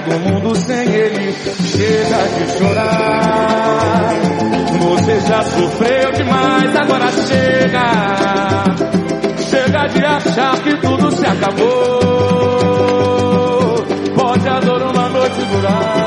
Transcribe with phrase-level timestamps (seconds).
[0.00, 1.32] do mundo sem ele?
[1.32, 4.14] Chega de chorar.
[4.78, 7.92] Você já sofreu demais, agora chega.
[9.50, 11.66] Chega de achar que tudo se acabou.
[14.14, 16.06] Pode a dor uma noite durar.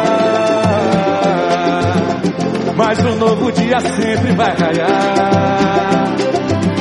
[2.76, 6.16] Mas um novo dia sempre vai raiar.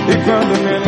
[0.08, 0.87] E quando menos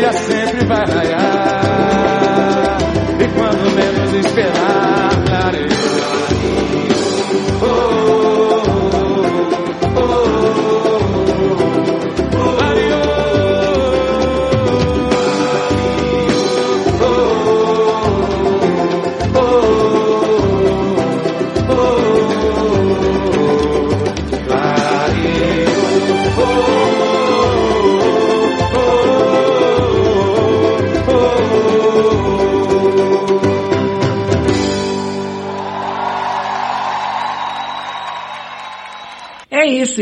[0.00, 1.60] dia sempre vai raiar.
[3.20, 4.89] E quando menos esperar,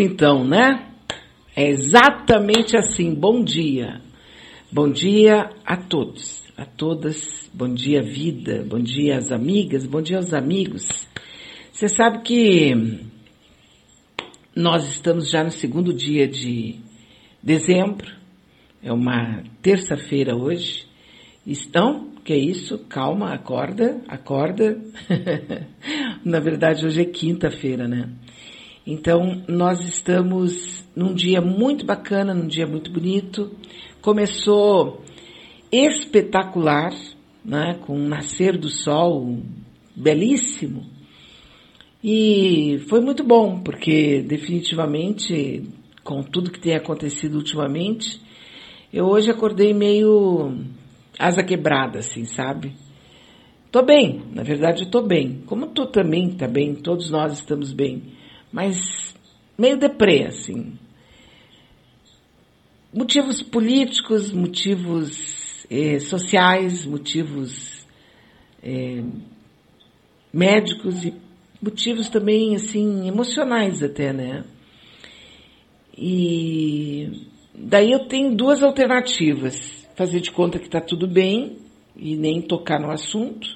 [0.00, 0.86] Então, né?
[1.56, 3.14] É exatamente assim.
[3.14, 4.00] Bom dia.
[4.70, 7.50] Bom dia a todos, a todas.
[7.52, 8.64] Bom dia, vida.
[8.68, 9.86] Bom dia às amigas.
[9.86, 10.86] Bom dia aos amigos.
[11.72, 13.00] Você sabe que
[14.54, 16.76] nós estamos já no segundo dia de
[17.42, 18.08] dezembro.
[18.80, 20.86] É uma terça-feira hoje.
[21.44, 22.12] Estão?
[22.24, 22.78] Que é isso?
[22.88, 24.78] Calma, acorda, acorda.
[26.24, 28.10] Na verdade, hoje é quinta-feira, né?
[28.90, 33.50] Então, nós estamos num dia muito bacana, num dia muito bonito.
[34.00, 35.04] Começou
[35.70, 36.94] espetacular,
[37.44, 39.40] né, com o nascer do sol
[39.94, 40.86] belíssimo.
[42.02, 45.68] E foi muito bom, porque definitivamente,
[46.02, 48.18] com tudo que tem acontecido ultimamente,
[48.90, 50.64] eu hoje acordei meio
[51.18, 52.72] asa quebrada, assim, sabe?
[53.70, 55.42] Tô bem, na verdade eu tô bem.
[55.44, 58.16] Como tu também tá bem, todos nós estamos bem
[58.52, 59.14] mas
[59.56, 60.78] meio deprê, assim.
[62.92, 67.86] Motivos políticos, motivos eh, sociais, motivos
[68.62, 69.04] eh,
[70.32, 71.14] médicos e
[71.60, 74.44] motivos também, assim, emocionais até, né?
[75.96, 79.86] E daí eu tenho duas alternativas.
[79.96, 81.58] Fazer de conta que está tudo bem
[81.96, 83.48] e nem tocar no assunto.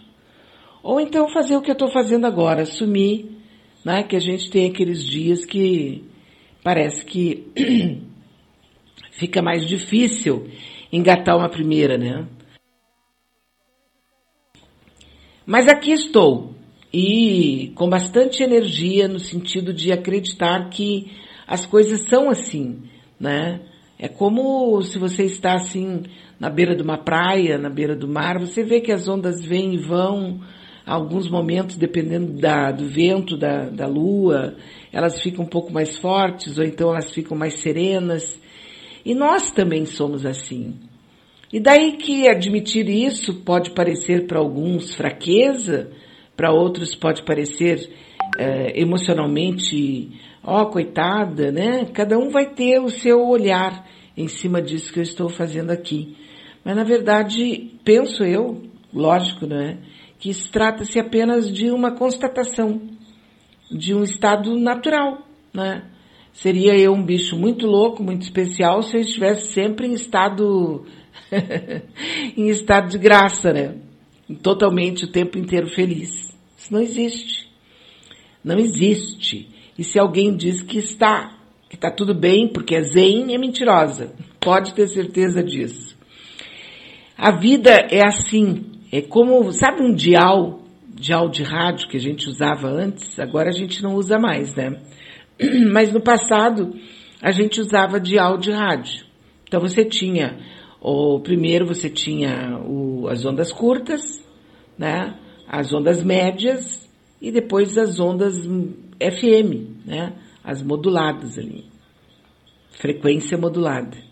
[0.82, 3.41] Ou então fazer o que eu estou fazendo agora, assumir
[3.84, 4.02] né?
[4.02, 6.04] Que a gente tem aqueles dias que
[6.62, 7.48] parece que
[9.12, 10.48] fica mais difícil
[10.92, 12.26] engatar uma primeira, né?
[15.44, 16.54] Mas aqui estou
[16.92, 21.10] e com bastante energia no sentido de acreditar que
[21.46, 22.82] as coisas são assim,
[23.18, 23.60] né?
[23.98, 26.02] É como se você está assim
[26.38, 29.74] na beira de uma praia, na beira do mar, você vê que as ondas vêm
[29.74, 30.40] e vão,
[30.86, 34.56] alguns momentos, dependendo da, do vento, da, da lua,
[34.92, 38.40] elas ficam um pouco mais fortes, ou então elas ficam mais serenas.
[39.04, 40.74] E nós também somos assim.
[41.52, 45.90] E daí que admitir isso pode parecer para alguns fraqueza,
[46.36, 47.90] para outros pode parecer
[48.38, 50.10] é, emocionalmente,
[50.42, 51.84] ó, oh, coitada, né?
[51.92, 53.86] Cada um vai ter o seu olhar
[54.16, 56.16] em cima disso que eu estou fazendo aqui.
[56.64, 58.62] Mas na verdade, penso eu,
[58.92, 59.78] lógico, né?
[60.22, 62.80] Que trata-se apenas de uma constatação
[63.68, 65.82] de um estado natural, né?
[66.32, 70.86] Seria eu um bicho muito louco, muito especial, se eu estivesse sempre em estado
[72.36, 73.74] em estado de graça, né?
[74.40, 76.32] Totalmente o tempo inteiro feliz.
[76.56, 77.50] Isso não existe.
[78.44, 79.48] Não existe.
[79.76, 81.36] E se alguém diz que está,
[81.68, 84.14] que está tudo bem porque é zen, é mentirosa.
[84.38, 85.96] Pode ter certeza disso.
[87.18, 90.60] A vida é assim, é como, sabe um dial,
[90.94, 94.78] dial de rádio que a gente usava antes, agora a gente não usa mais, né?
[95.72, 96.74] Mas no passado
[97.22, 99.06] a gente usava dial de rádio.
[99.48, 100.38] Então você tinha,
[100.78, 104.22] o primeiro você tinha o, as ondas curtas,
[104.76, 105.18] né?
[105.48, 106.86] As ondas médias
[107.20, 110.12] e depois as ondas FM, né?
[110.44, 111.64] As moduladas ali.
[112.72, 114.11] Frequência modulada.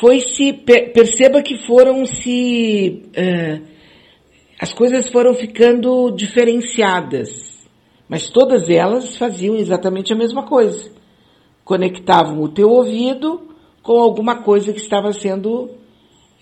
[0.00, 3.66] Foi se, perceba que foram se, uh,
[4.60, 7.56] as coisas foram ficando diferenciadas
[8.08, 10.90] mas todas elas faziam exatamente a mesma coisa.
[11.64, 13.48] Conectavam o teu ouvido
[13.82, 15.70] com alguma coisa que estava sendo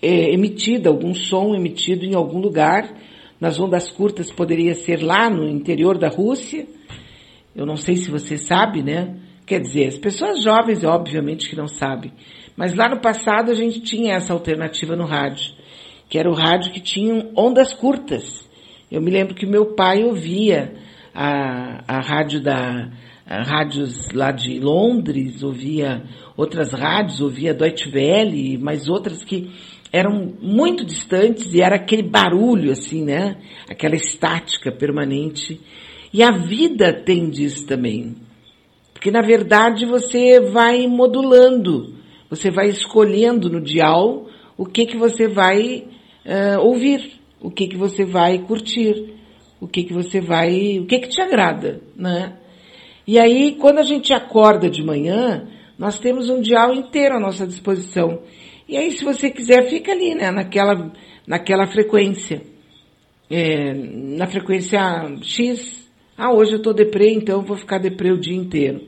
[0.01, 2.93] é, emitida, algum som emitido em algum lugar.
[3.41, 6.67] Nas ondas curtas poderia ser lá no interior da Rússia.
[7.55, 9.17] Eu não sei se você sabe, né?
[9.45, 12.11] Quer dizer, as pessoas jovens, obviamente que não sabem.
[12.55, 15.53] Mas lá no passado a gente tinha essa alternativa no rádio,
[16.09, 18.47] que era o rádio que tinha ondas curtas.
[18.91, 20.73] Eu me lembro que meu pai ouvia
[21.13, 22.89] a, a rádio da,
[23.25, 26.03] a rádios lá de Londres, ouvia
[26.37, 29.51] outras rádios, ouvia Deutsche Welle, mas outras que
[29.91, 33.37] eram muito distantes e era aquele barulho assim, né?
[33.69, 35.59] Aquela estática permanente.
[36.13, 38.15] E a vida tem disso também.
[38.93, 41.93] Porque na verdade você vai modulando,
[42.29, 44.27] você vai escolhendo no dial
[44.57, 45.85] o que que você vai
[46.25, 49.15] uh, ouvir, o que que você vai curtir
[49.59, 52.37] o que que você vai, o que que te agrada, né?
[53.07, 57.45] E aí, quando a gente acorda de manhã, nós temos um dial inteiro à nossa
[57.45, 58.21] disposição.
[58.67, 60.31] E aí, se você quiser, fica ali, né?
[60.31, 60.91] Naquela,
[61.27, 62.41] naquela frequência.
[63.29, 64.79] É, na frequência
[65.21, 65.87] X.
[66.17, 68.81] Ah, hoje eu tô deprê, então eu vou ficar deprê o dia inteiro.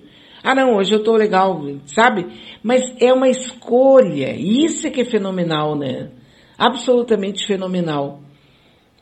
[0.47, 2.25] Ah, não, hoje eu tô legal, sabe?
[2.63, 4.33] Mas é uma escolha.
[4.33, 6.09] Isso é que é fenomenal, né?
[6.57, 8.21] Absolutamente fenomenal.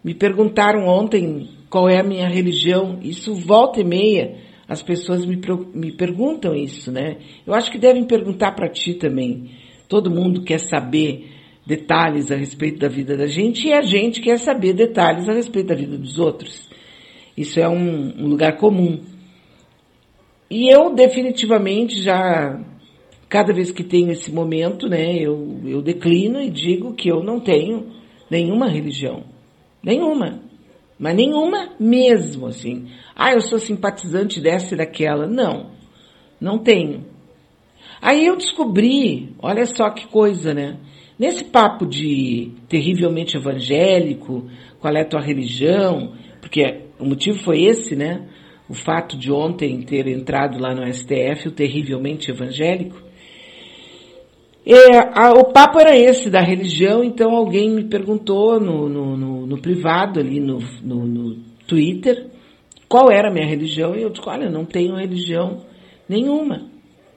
[0.04, 2.98] Me perguntaram ontem qual é a minha religião.
[3.00, 4.38] Isso volta e meia,
[4.68, 5.40] as pessoas me,
[5.72, 7.18] me perguntam isso, né?
[7.46, 9.52] Eu acho que devem perguntar para ti também.
[9.88, 11.30] Todo mundo quer saber
[11.64, 15.68] detalhes a respeito da vida da gente e a gente quer saber detalhes a respeito
[15.68, 16.68] da vida dos outros.
[17.38, 19.14] Isso é um, um lugar comum.
[20.50, 22.60] E eu definitivamente já,
[23.28, 27.40] cada vez que tenho esse momento, né, eu, eu declino e digo que eu não
[27.40, 27.92] tenho
[28.30, 29.24] nenhuma religião.
[29.84, 30.40] Nenhuma.
[30.98, 32.88] Mas nenhuma mesmo, assim.
[33.16, 35.28] Ah, eu sou simpatizante dessa e daquela.
[35.28, 35.72] Não,
[36.40, 37.06] não tenho.
[38.02, 40.78] Aí eu descobri, olha só que coisa, né?
[41.18, 44.50] Nesse papo de terrivelmente evangélico,
[44.80, 48.28] qual é a tua religião, porque o motivo foi esse, né?
[48.68, 53.02] O fato de ontem ter entrado lá no STF o terrivelmente evangélico.
[54.66, 59.46] É, a, o papo era esse da religião, então alguém me perguntou no, no, no,
[59.46, 61.36] no privado ali no, no,
[61.68, 62.28] Twitter
[62.88, 65.62] qual era a minha religião e eu disse, olha, não tenho religião
[66.08, 66.70] nenhuma.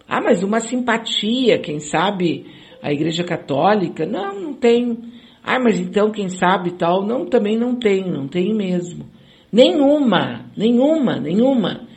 [0.09, 2.47] Ah, mas uma simpatia, quem sabe
[2.83, 4.07] a Igreja Católica?
[4.07, 4.99] Não, não tenho.
[5.43, 7.05] Ah, mas então quem sabe tal?
[7.05, 9.07] Não, também não tenho, não tenho mesmo.
[9.53, 11.89] Nenhuma, nenhuma, nenhuma.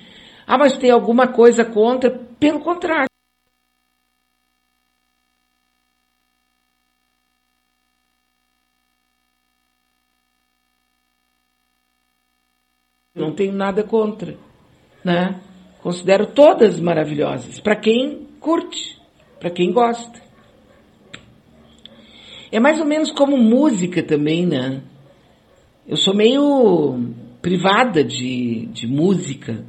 [0.47, 2.09] Ah, mas tem alguma coisa contra?
[2.39, 3.11] Pelo contrário.
[13.21, 14.37] não tenho nada contra,
[15.03, 15.39] né?
[15.81, 18.99] Considero todas maravilhosas, para quem curte,
[19.39, 20.21] para quem gosta.
[22.51, 24.81] É mais ou menos como música também, né?
[25.87, 26.99] Eu sou meio
[27.41, 29.65] privada de, de música.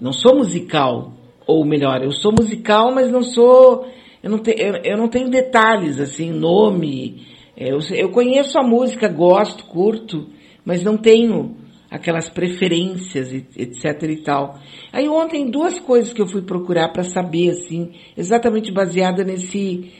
[0.00, 1.12] Não sou musical,
[1.46, 3.86] ou melhor, eu sou musical, mas não sou,
[4.22, 7.26] eu não, te, eu, eu não tenho detalhes, assim, nome.
[7.56, 10.28] Eu, eu conheço a música, gosto, curto,
[10.64, 11.56] mas não tenho
[11.90, 14.58] aquelas preferências, etc e tal.
[14.92, 19.90] Aí ontem duas coisas que eu fui procurar para saber, assim, exatamente baseada nesse,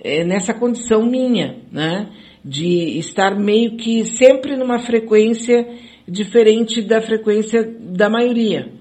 [0.00, 2.10] é, nessa condição minha, né?
[2.44, 5.66] De estar meio que sempre numa frequência
[6.08, 8.72] diferente da frequência da maioria,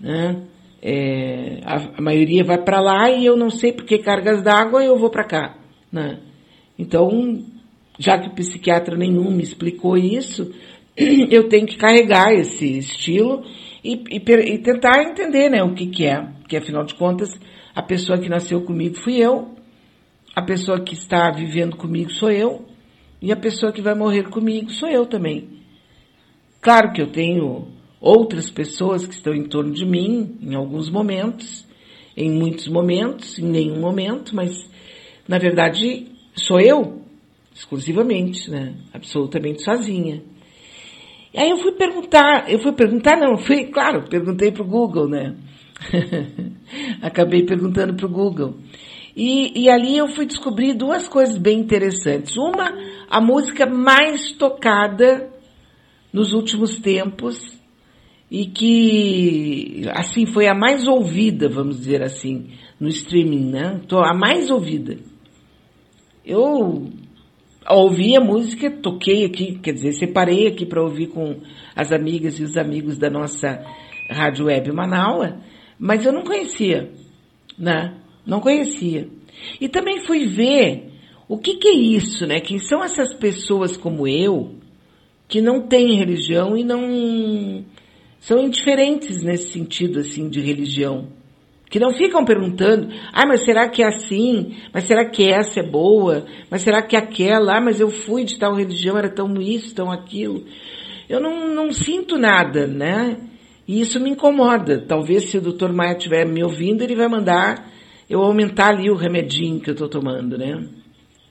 [0.00, 0.42] né?
[0.82, 4.98] É, a, a, maioria vai para lá e eu não sei porque cargas d'água eu
[4.98, 5.58] vou para cá,
[5.92, 6.20] né?
[6.78, 7.44] Então,
[7.98, 10.50] já que psiquiatra nenhum me explicou isso,
[11.30, 13.44] eu tenho que carregar esse estilo
[13.84, 16.22] e, e, e, tentar entender né, o que, que é.
[16.40, 17.28] Porque afinal de contas,
[17.74, 19.54] a pessoa que nasceu comigo fui eu,
[20.34, 22.64] a pessoa que está vivendo comigo sou eu,
[23.20, 25.59] e a pessoa que vai morrer comigo sou eu também.
[26.60, 27.68] Claro que eu tenho
[28.00, 31.66] outras pessoas que estão em torno de mim, em alguns momentos,
[32.14, 34.68] em muitos momentos, em nenhum momento, mas
[35.26, 37.02] na verdade sou eu,
[37.54, 38.74] exclusivamente, né?
[38.92, 40.22] Absolutamente sozinha.
[41.32, 45.08] E aí eu fui perguntar, eu fui perguntar, não, fui, claro, perguntei para o Google,
[45.08, 45.34] né?
[47.00, 48.56] Acabei perguntando para o Google.
[49.16, 52.36] E, e ali eu fui descobrir duas coisas bem interessantes.
[52.36, 52.70] Uma,
[53.08, 55.39] a música mais tocada
[56.12, 57.58] nos últimos tempos
[58.30, 63.80] e que, assim, foi a mais ouvida, vamos dizer assim, no streaming, né?
[63.92, 64.98] A mais ouvida.
[66.24, 66.90] Eu
[67.68, 71.40] ouvi a música, toquei aqui, quer dizer, separei aqui para ouvir com
[71.74, 73.64] as amigas e os amigos da nossa
[74.08, 75.34] Rádio Web Manaus,
[75.78, 76.92] mas eu não conhecia,
[77.58, 77.96] né?
[78.24, 79.08] Não conhecia.
[79.60, 80.90] E também fui ver
[81.28, 82.40] o que, que é isso, né?
[82.40, 84.59] Quem são essas pessoas como eu,
[85.30, 87.64] que não têm religião e não
[88.18, 91.06] são indiferentes nesse sentido, assim, de religião.
[91.70, 94.56] Que não ficam perguntando, ah, mas será que é assim?
[94.74, 96.26] Mas será que essa é boa?
[96.50, 97.58] Mas será que aquela?
[97.58, 100.44] Ah, mas eu fui de tal religião, era tão isso, tão aquilo.
[101.08, 103.16] Eu não, não sinto nada, né?
[103.68, 104.84] E isso me incomoda.
[104.84, 105.70] Talvez se o Dr.
[105.72, 107.70] Maia estiver me ouvindo, ele vai mandar
[108.08, 110.60] eu aumentar ali o remedinho que eu estou tomando, né?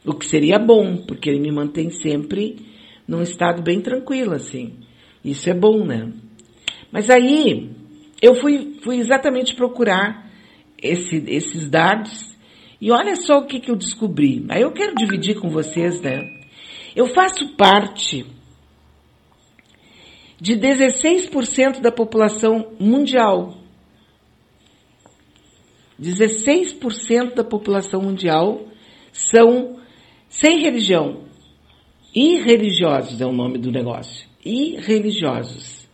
[0.05, 2.68] O que seria bom, porque ele me mantém sempre
[3.09, 4.77] num estado bem tranquilo, assim.
[5.25, 6.13] Isso é bom, né?
[6.91, 7.71] Mas aí,
[8.21, 10.29] eu fui, fui exatamente procurar
[10.79, 12.37] esse, esses dados
[12.79, 14.45] e olha só o que, que eu descobri.
[14.47, 16.19] Aí eu quero dividir com vocês, né?
[16.95, 18.27] Eu faço parte
[20.39, 23.57] de 16% da população mundial.
[25.99, 28.67] 16% da população mundial
[29.11, 29.79] são
[30.29, 31.28] sem religião.
[32.13, 34.27] Irreligiosos é o nome do negócio.
[34.43, 35.87] Irreligiosos.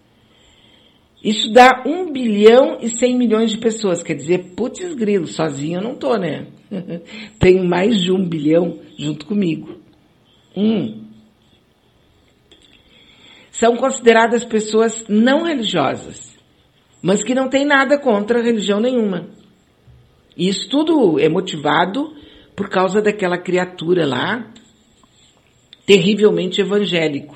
[1.23, 4.03] Isso dá 1 bilhão e 100 milhões de pessoas.
[4.03, 6.47] Quer dizer, putz grilo, sozinho eu não tô, né?
[7.39, 9.79] Tem mais de um bilhão junto comigo.
[10.55, 11.05] Hum.
[13.51, 16.37] São consideradas pessoas não religiosas,
[17.01, 19.29] mas que não têm nada contra religião nenhuma.
[20.37, 22.13] E isso tudo é motivado
[22.55, 24.51] por causa daquela criatura lá,
[25.85, 27.35] terrivelmente evangélico.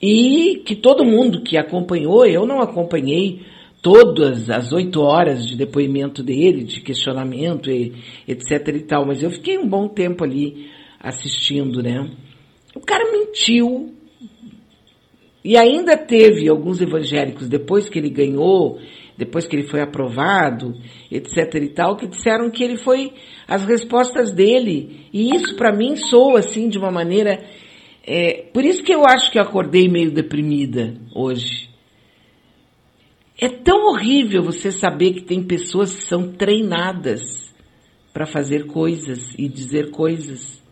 [0.00, 3.42] E que todo mundo que acompanhou, eu não acompanhei
[3.82, 7.94] todas as oito horas de depoimento dele, de questionamento, e,
[8.26, 12.10] etc e tal, mas eu fiquei um bom tempo ali assistindo, né?
[12.74, 13.94] O cara mentiu.
[15.44, 18.78] E ainda teve alguns evangélicos, depois que ele ganhou,
[19.18, 20.72] depois que ele foi aprovado,
[21.10, 23.12] etc e tal, que disseram que ele foi
[23.46, 25.08] as respostas dele.
[25.12, 27.44] E isso para mim soa assim de uma maneira
[28.10, 31.68] é, por isso que eu acho que eu acordei meio deprimida hoje.
[33.38, 37.20] É tão horrível você saber que tem pessoas que são treinadas
[38.10, 40.64] para fazer coisas e dizer coisas,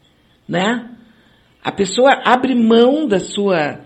[0.48, 0.96] né?
[1.62, 3.84] A pessoa abre mão da sua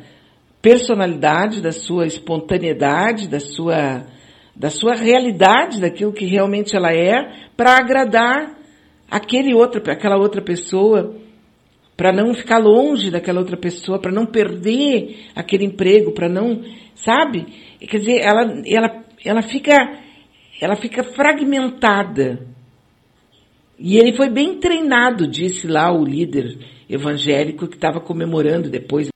[0.62, 4.06] personalidade, da sua espontaneidade, da sua
[4.60, 8.58] da sua realidade, daquilo que realmente ela é, para agradar
[9.10, 11.16] aquele outro, aquela outra pessoa
[11.96, 16.62] para não ficar longe daquela outra pessoa, para não perder aquele emprego, para não,
[16.94, 17.46] sabe?
[17.80, 19.72] Quer dizer, ela, ela, ela fica,
[20.60, 22.46] ela fica fragmentada.
[23.78, 29.08] E ele foi bem treinado, disse lá o líder evangélico que estava comemorando depois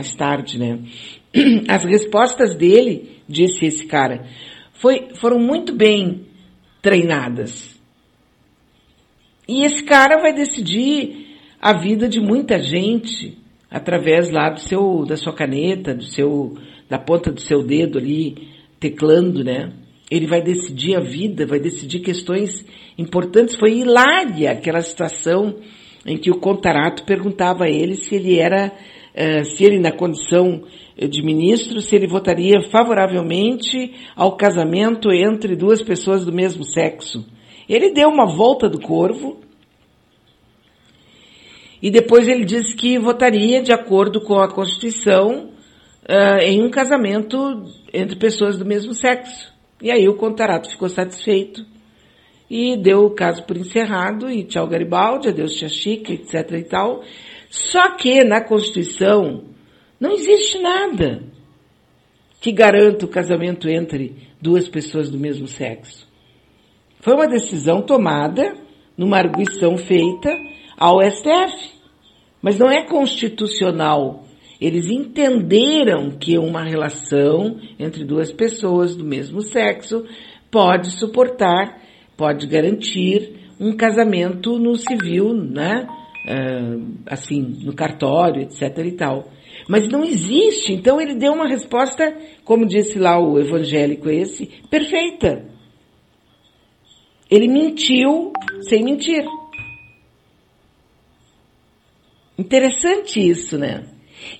[0.00, 0.78] mais tarde, né?
[1.68, 4.26] As respostas dele, disse esse cara,
[4.72, 6.26] foi, foram muito bem
[6.80, 7.78] treinadas.
[9.46, 13.36] E esse cara vai decidir a vida de muita gente
[13.70, 16.56] através lá do seu, da sua caneta, do seu,
[16.88, 19.72] da ponta do seu dedo ali, teclando, né?
[20.10, 22.66] Ele vai decidir a vida, vai decidir questões
[22.96, 23.54] importantes.
[23.54, 25.56] Foi hilária aquela situação
[26.06, 28.72] em que o Contarato perguntava a ele se ele era
[29.44, 30.62] se ele na condição
[30.96, 37.26] de ministro, se ele votaria favoravelmente ao casamento entre duas pessoas do mesmo sexo.
[37.68, 39.40] Ele deu uma volta do corvo
[41.82, 45.50] e depois ele disse que votaria de acordo com a Constituição
[46.04, 49.50] uh, em um casamento entre pessoas do mesmo sexo.
[49.80, 51.64] E aí o Contarato ficou satisfeito
[52.50, 57.02] e deu o caso por encerrado e tchau Garibaldi, adeus Tia Chica, etc e tal.
[57.50, 59.44] Só que na Constituição
[59.98, 61.24] não existe nada
[62.40, 66.08] que garanta o casamento entre duas pessoas do mesmo sexo.
[67.00, 68.54] Foi uma decisão tomada
[68.96, 70.30] numa arguição feita
[70.78, 71.80] ao STF.
[72.40, 74.24] Mas não é constitucional
[74.60, 80.04] Eles entenderam que uma relação entre duas pessoas do mesmo sexo
[80.50, 81.80] pode suportar,
[82.14, 85.86] pode garantir um casamento no civil, né?
[86.22, 89.28] Uh, assim, no cartório, etc e tal.
[89.68, 90.72] Mas não existe.
[90.72, 95.48] Então ele deu uma resposta, como disse lá o evangélico esse, perfeita.
[97.30, 98.32] Ele mentiu
[98.68, 99.24] sem mentir.
[102.36, 103.84] Interessante isso, né?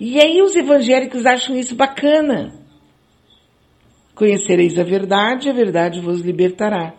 [0.01, 2.59] E aí os evangélicos acham isso bacana.
[4.15, 6.95] Conhecereis a verdade, a verdade vos libertará.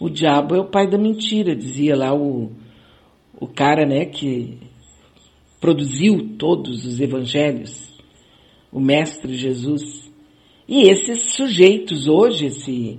[0.00, 2.52] O diabo é o pai da mentira, dizia lá o,
[3.40, 4.58] o cara, né, que
[5.60, 7.88] produziu todos os evangelhos,
[8.72, 10.12] o mestre Jesus.
[10.66, 12.98] E esses sujeitos hoje, esse,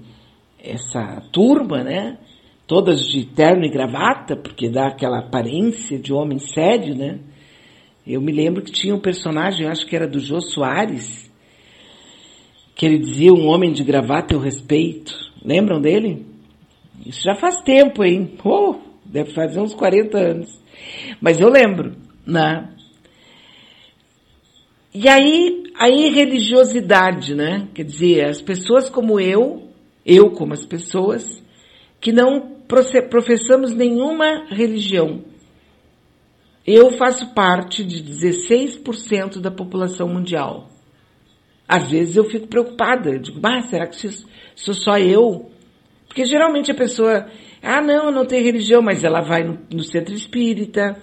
[0.57, 2.17] essa turma, né,
[2.65, 7.19] todas de terno e gravata, porque dá aquela aparência de homem sério, né?
[8.07, 11.29] Eu me lembro que tinha um personagem, acho que era do Jô Soares,
[12.75, 15.13] que ele dizia um homem de gravata eu respeito.
[15.43, 16.25] Lembram dele?
[17.05, 18.35] Isso já faz tempo, hein?
[18.43, 20.61] Oh, deve fazer uns 40 anos.
[21.19, 22.69] Mas eu lembro, né?
[24.93, 27.67] E aí, a irreligiosidade, né?
[27.73, 29.69] Quer dizer, as pessoas como eu,
[30.05, 31.43] eu como as pessoas,
[31.99, 32.59] que não
[33.09, 35.23] professamos nenhuma religião.
[36.65, 40.69] Eu faço parte de 16% da população mundial.
[41.67, 43.95] Às vezes eu fico preocupada, eu digo, ah, será que
[44.55, 45.51] sou só eu?
[46.07, 47.27] Porque geralmente a pessoa,
[47.61, 50.95] ah, não, não tenho religião, mas ela vai no, no centro espírita,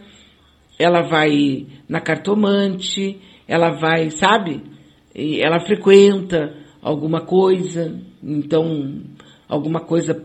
[0.79, 4.63] ela vai na cartomante, ela vai, sabe?
[5.15, 9.03] E ela frequenta alguma coisa, então,
[9.49, 10.25] alguma coisa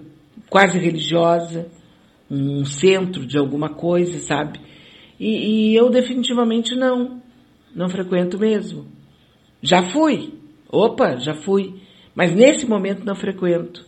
[0.49, 1.69] quase religiosa,
[2.29, 4.59] um centro de alguma coisa, sabe?
[5.19, 7.21] E, e eu definitivamente não,
[7.75, 8.85] não frequento mesmo.
[9.61, 10.33] Já fui,
[10.69, 11.81] opa, já fui,
[12.15, 13.85] mas nesse momento não frequento.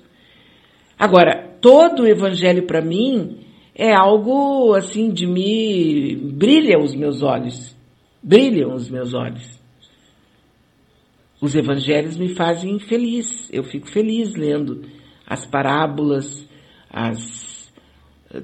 [0.97, 3.37] Agora, todo o evangelho para mim
[3.73, 7.73] é algo assim de me brilha os meus olhos.
[8.21, 9.59] Brilham os meus olhos.
[11.39, 13.49] Os evangelhos me fazem feliz.
[13.51, 14.81] Eu fico feliz lendo
[15.25, 16.45] as parábolas,
[16.89, 17.73] as,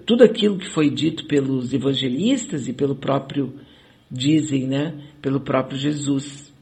[0.05, 3.53] tudo aquilo que foi dito pelos evangelistas e pelo próprio,
[4.09, 6.53] dizem, né, pelo próprio Jesus.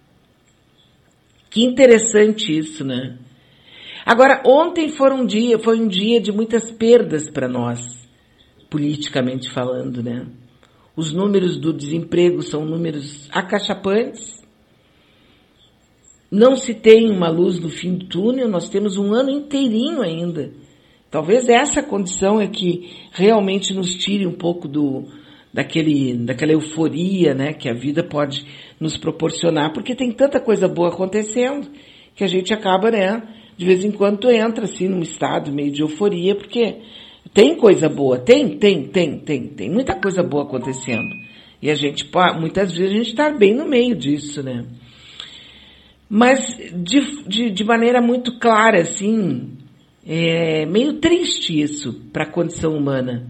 [1.51, 3.17] Que interessante isso, né?
[4.07, 8.09] Agora, ontem foi um dia, foi um dia de muitas perdas para nós,
[8.69, 10.25] politicamente falando, né?
[10.95, 14.41] Os números do desemprego são números acachapantes.
[16.31, 20.51] Não se tem uma luz no fim do túnel, nós temos um ano inteirinho ainda
[21.09, 25.05] Talvez essa condição é que realmente nos tire um pouco do,
[25.53, 28.45] daquele, daquela euforia, né, que a vida pode
[28.79, 31.69] nos proporcionar, porque tem tanta coisa boa acontecendo
[32.13, 33.23] que a gente acaba, né,
[33.57, 36.77] de vez em quando entra assim num estado meio de euforia, porque
[37.33, 41.09] tem coisa boa, tem, tem, tem, tem, tem muita coisa boa acontecendo.
[41.61, 42.07] E a gente,
[42.39, 44.63] muitas vezes a gente está bem no meio disso, né?
[46.07, 49.57] Mas de, de, de maneira muito clara, assim,
[50.05, 53.27] é meio triste isso para a condição humana.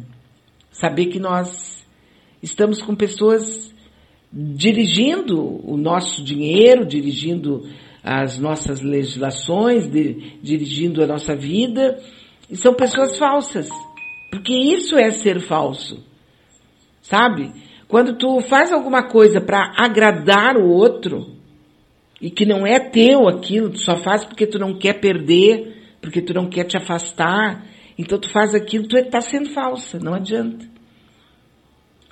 [0.72, 1.88] Saber que nós
[2.44, 3.74] estamos com pessoas
[4.32, 7.64] dirigindo o nosso dinheiro, dirigindo
[8.04, 12.00] as nossas legislações, de, dirigindo a nossa vida,
[12.50, 13.70] e são pessoas falsas.
[14.32, 16.04] Porque isso é ser falso.
[17.02, 17.52] Sabe?
[17.88, 21.38] Quando tu faz alguma coisa para agradar o outro,
[22.22, 26.22] e que não é teu aquilo, tu só faz porque tu não quer perder, porque
[26.22, 27.66] tu não quer te afastar,
[27.98, 30.66] então tu faz aquilo, tu está sendo falsa, não adianta.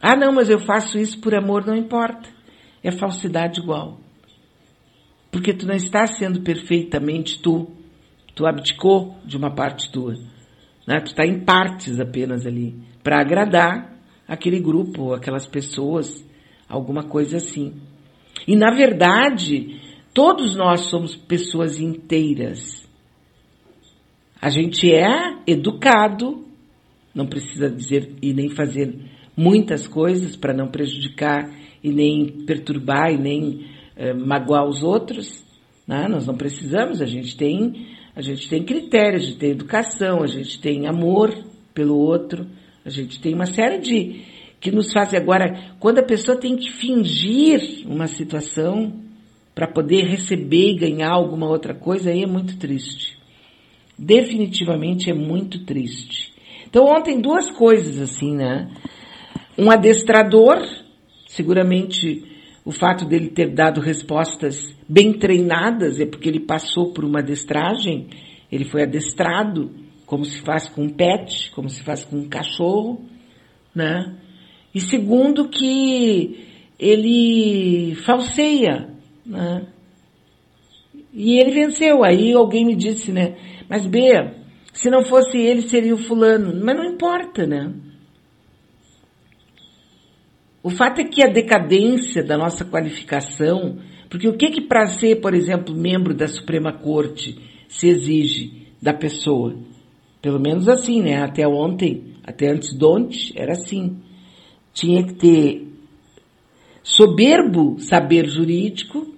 [0.01, 2.29] Ah, não, mas eu faço isso por amor, não importa.
[2.83, 3.99] É falsidade igual.
[5.35, 7.67] Porque tu não está sendo perfeitamente tu.
[8.33, 10.13] Tu abdicou de uma parte tua.
[10.87, 11.01] Né?
[11.01, 12.73] Tu está em partes apenas ali.
[13.03, 16.25] Para agradar aquele grupo, aquelas pessoas,
[16.69, 17.73] alguma coisa assim.
[18.47, 19.77] E na verdade,
[20.13, 22.87] todos nós somos pessoas inteiras.
[24.41, 26.45] A gente é educado,
[27.13, 28.97] não precisa dizer e nem fazer
[29.35, 35.43] muitas coisas para não prejudicar e nem perturbar e nem eh, magoar os outros.
[35.87, 36.07] Né?
[36.07, 40.27] Nós não precisamos, a gente tem a gente tem critérios, a gente tem educação, a
[40.27, 41.35] gente tem amor
[41.73, 42.47] pelo outro,
[42.85, 44.21] a gente tem uma série de
[44.61, 48.93] que nos faz agora quando a pessoa tem que fingir uma situação
[49.53, 53.15] para poder receber e ganhar alguma outra coisa, aí é muito triste
[53.97, 56.33] definitivamente é muito triste.
[56.67, 58.69] Então ontem duas coisas assim, né?
[59.57, 60.57] Um adestrador,
[61.27, 62.23] seguramente
[62.65, 68.07] o fato dele ter dado respostas bem treinadas é porque ele passou por uma adestragem,
[68.51, 69.71] ele foi adestrado,
[70.05, 73.05] como se faz com um pet, como se faz com um cachorro,
[73.73, 74.15] né?
[74.73, 76.43] E segundo que
[76.79, 78.89] ele falseia,
[79.25, 79.67] né?
[81.13, 82.03] E ele venceu.
[82.03, 83.35] Aí alguém me disse, né?
[83.69, 84.35] Mas Bea,
[84.73, 86.53] se não fosse ele, seria o fulano.
[86.63, 87.71] Mas não importa, né?
[90.65, 93.77] O fato é que a decadência da nossa qualificação,
[94.09, 97.37] porque o que que para ser, por exemplo, membro da Suprema Corte
[97.69, 99.55] se exige da pessoa?
[100.23, 101.21] Pelo menos assim, né?
[101.21, 103.97] Até ontem, até antes de ontem, era assim.
[104.73, 105.67] Tinha que ter
[106.81, 109.13] soberbo saber jurídico,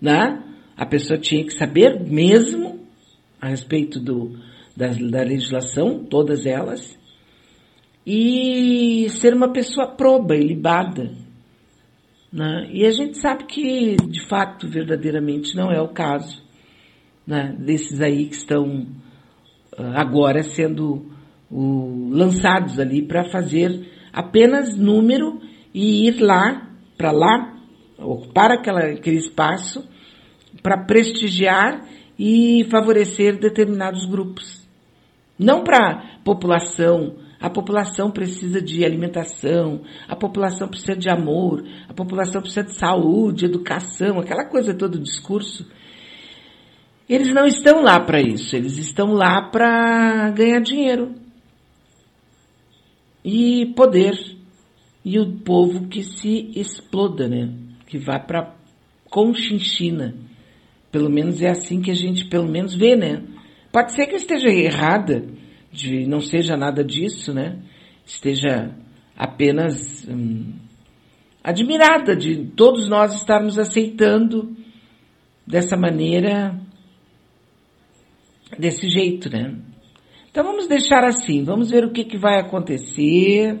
[0.00, 0.42] né?
[0.74, 2.86] A pessoa tinha que saber mesmo
[3.38, 4.38] a respeito do,
[4.74, 6.97] da, da legislação, todas elas,
[8.10, 11.12] e ser uma pessoa proba e libada.
[12.32, 12.70] Né?
[12.72, 16.42] E a gente sabe que, de fato, verdadeiramente não é o caso
[17.26, 17.54] né?
[17.58, 18.86] desses aí que estão
[19.76, 21.12] ah, agora sendo
[21.50, 25.42] o, lançados ali para fazer apenas número
[25.74, 26.66] e ir lá,
[26.96, 27.58] para lá,
[27.98, 29.86] ocupar aquela, aquele espaço
[30.62, 31.86] para prestigiar
[32.18, 34.66] e favorecer determinados grupos.
[35.38, 37.27] Não para população.
[37.40, 43.44] A população precisa de alimentação, a população precisa de amor, a população precisa de saúde,
[43.44, 45.66] educação, aquela coisa todo discurso.
[47.08, 51.14] Eles não estão lá para isso, eles estão lá para ganhar dinheiro
[53.24, 54.18] e poder.
[55.04, 57.54] E o povo que se exploda, né?
[57.86, 58.54] Que vá para
[59.08, 60.14] Conchinchina
[60.90, 63.22] pelo menos é assim que a gente, pelo menos, vê, né?
[63.70, 65.24] Pode ser que eu esteja errada,
[65.70, 67.58] de não seja nada disso, né?
[68.06, 68.74] Esteja
[69.16, 70.54] apenas hum,
[71.42, 74.56] admirada de todos nós estarmos aceitando
[75.46, 76.58] dessa maneira,
[78.58, 79.56] desse jeito, né?
[80.30, 83.58] Então vamos deixar assim, vamos ver o que, que vai acontecer,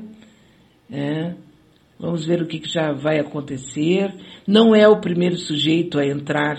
[0.88, 1.36] né?
[1.98, 4.14] Vamos ver o que, que já vai acontecer.
[4.46, 6.56] Não é o primeiro sujeito a entrar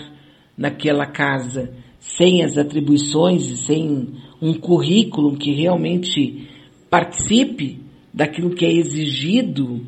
[0.56, 4.08] naquela casa sem as atribuições e sem
[4.40, 6.48] um currículo que realmente
[6.88, 7.78] participe
[8.12, 9.86] daquilo que é exigido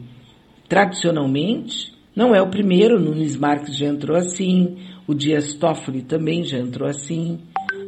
[0.68, 6.58] tradicionalmente, não é o primeiro, Nunes Marques já entrou assim, o Dias Toffoli também já
[6.58, 7.40] entrou assim,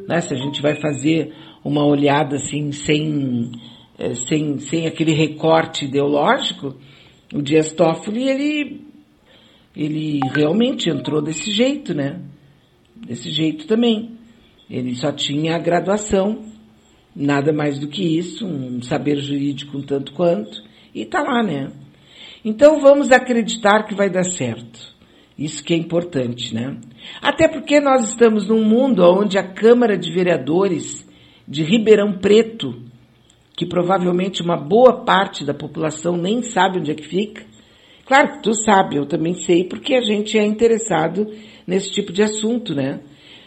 [0.08, 0.20] né?
[0.20, 1.32] se a gente vai fazer
[1.62, 3.52] uma olhada assim sem,
[3.98, 6.74] eh, sem, sem aquele recorte ideológico,
[7.32, 8.80] o Dias Toffoli, ele,
[9.76, 12.20] ele realmente entrou desse jeito, né?
[12.96, 14.18] Desse jeito também.
[14.68, 16.44] Ele só tinha a graduação,
[17.14, 20.62] nada mais do que isso, um saber jurídico um tanto quanto,
[20.94, 21.70] e está lá, né?
[22.44, 24.94] Então vamos acreditar que vai dar certo.
[25.36, 26.76] Isso que é importante, né?
[27.20, 31.04] Até porque nós estamos num mundo onde a Câmara de Vereadores
[31.46, 32.82] de Ribeirão Preto,
[33.56, 37.44] que provavelmente uma boa parte da população nem sabe onde é que fica.
[38.06, 41.26] Claro que tu sabe, eu também sei, porque a gente é interessado
[41.66, 43.00] nesse tipo de assunto, né?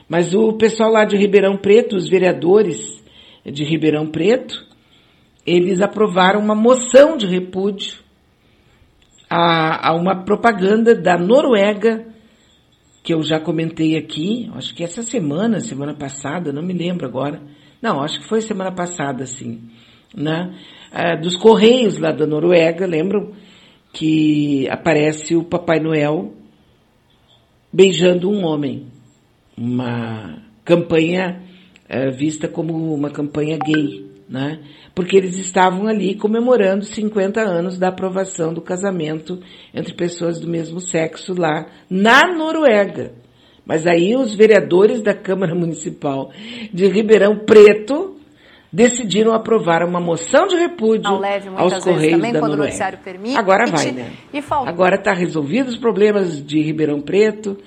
[0.07, 3.03] Mas o pessoal lá de Ribeirão Preto, os vereadores
[3.45, 4.65] de Ribeirão Preto,
[5.45, 7.99] eles aprovaram uma moção de repúdio
[9.29, 12.05] a, a uma propaganda da Noruega,
[13.03, 17.41] que eu já comentei aqui, acho que essa semana, semana passada, não me lembro agora.
[17.81, 19.61] Não, acho que foi semana passada, sim.
[20.15, 20.53] Né?
[20.91, 23.31] Ah, dos Correios lá da Noruega, lembram
[23.93, 26.33] que aparece o Papai Noel
[27.77, 28.87] beijando um homem.
[29.55, 31.43] Uma campanha
[31.87, 34.61] é, vista como uma campanha gay, né?
[34.95, 39.39] Porque eles estavam ali comemorando 50 anos da aprovação do casamento
[39.71, 43.13] entre pessoas do mesmo sexo lá na Noruega.
[43.63, 46.31] Mas aí os vereadores da Câmara Municipal
[46.73, 48.16] de Ribeirão Preto
[48.71, 51.09] decidiram aprovar uma moção de repúdio
[51.55, 52.99] aos Correios também, da Noruega.
[53.37, 54.11] Agora vai, né?
[54.65, 57.57] Agora está resolvido os problemas de Ribeirão Preto,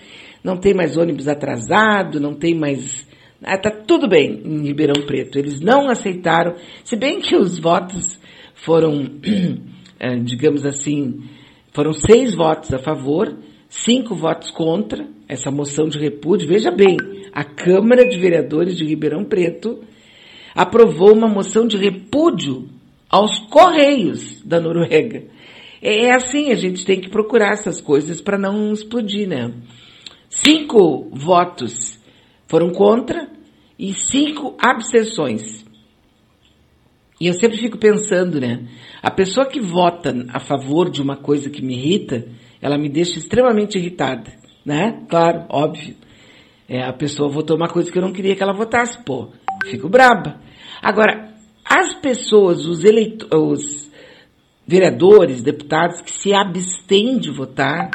[0.45, 3.09] não tem mais ônibus atrasado, não tem mais...
[3.43, 5.39] Está ah, tudo bem em Ribeirão Preto.
[5.39, 8.21] Eles não aceitaram, se bem que os votos
[8.55, 9.07] foram,
[9.99, 11.23] eh, digamos assim,
[11.73, 13.35] foram seis votos a favor,
[13.67, 16.49] cinco votos contra essa moção de repúdio.
[16.49, 16.99] Veja bem,
[17.33, 19.81] a Câmara de Vereadores de Ribeirão Preto
[20.61, 22.69] aprovou uma moção de repúdio
[23.09, 25.25] aos Correios da Noruega.
[25.81, 29.55] É, é assim, a gente tem que procurar essas coisas para não explodir, né?
[30.29, 31.99] Cinco votos
[32.47, 33.27] foram contra
[33.79, 35.65] e cinco abstenções.
[37.19, 38.69] E eu sempre fico pensando, né?
[39.03, 42.29] A pessoa que vota a favor de uma coisa que me irrita,
[42.61, 44.31] ela me deixa extremamente irritada,
[44.63, 45.07] né?
[45.09, 45.97] Claro, óbvio.
[46.69, 49.31] É, a pessoa votou uma coisa que eu não queria que ela votasse, pô,
[49.65, 50.50] fico braba.
[50.83, 52.83] Agora, as pessoas, os
[53.33, 53.91] os
[54.67, 57.91] vereadores, deputados que se abstêm de votar,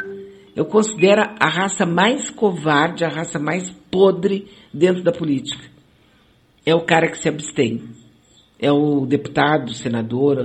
[0.54, 5.64] eu considero a raça mais covarde, a raça mais podre dentro da política.
[6.64, 7.82] É o cara que se abstém.
[8.58, 10.38] É o deputado, senador,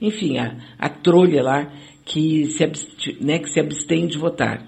[0.00, 1.70] enfim, a, a trolha lá
[2.04, 4.66] que se, abstém, né, que se abstém de votar.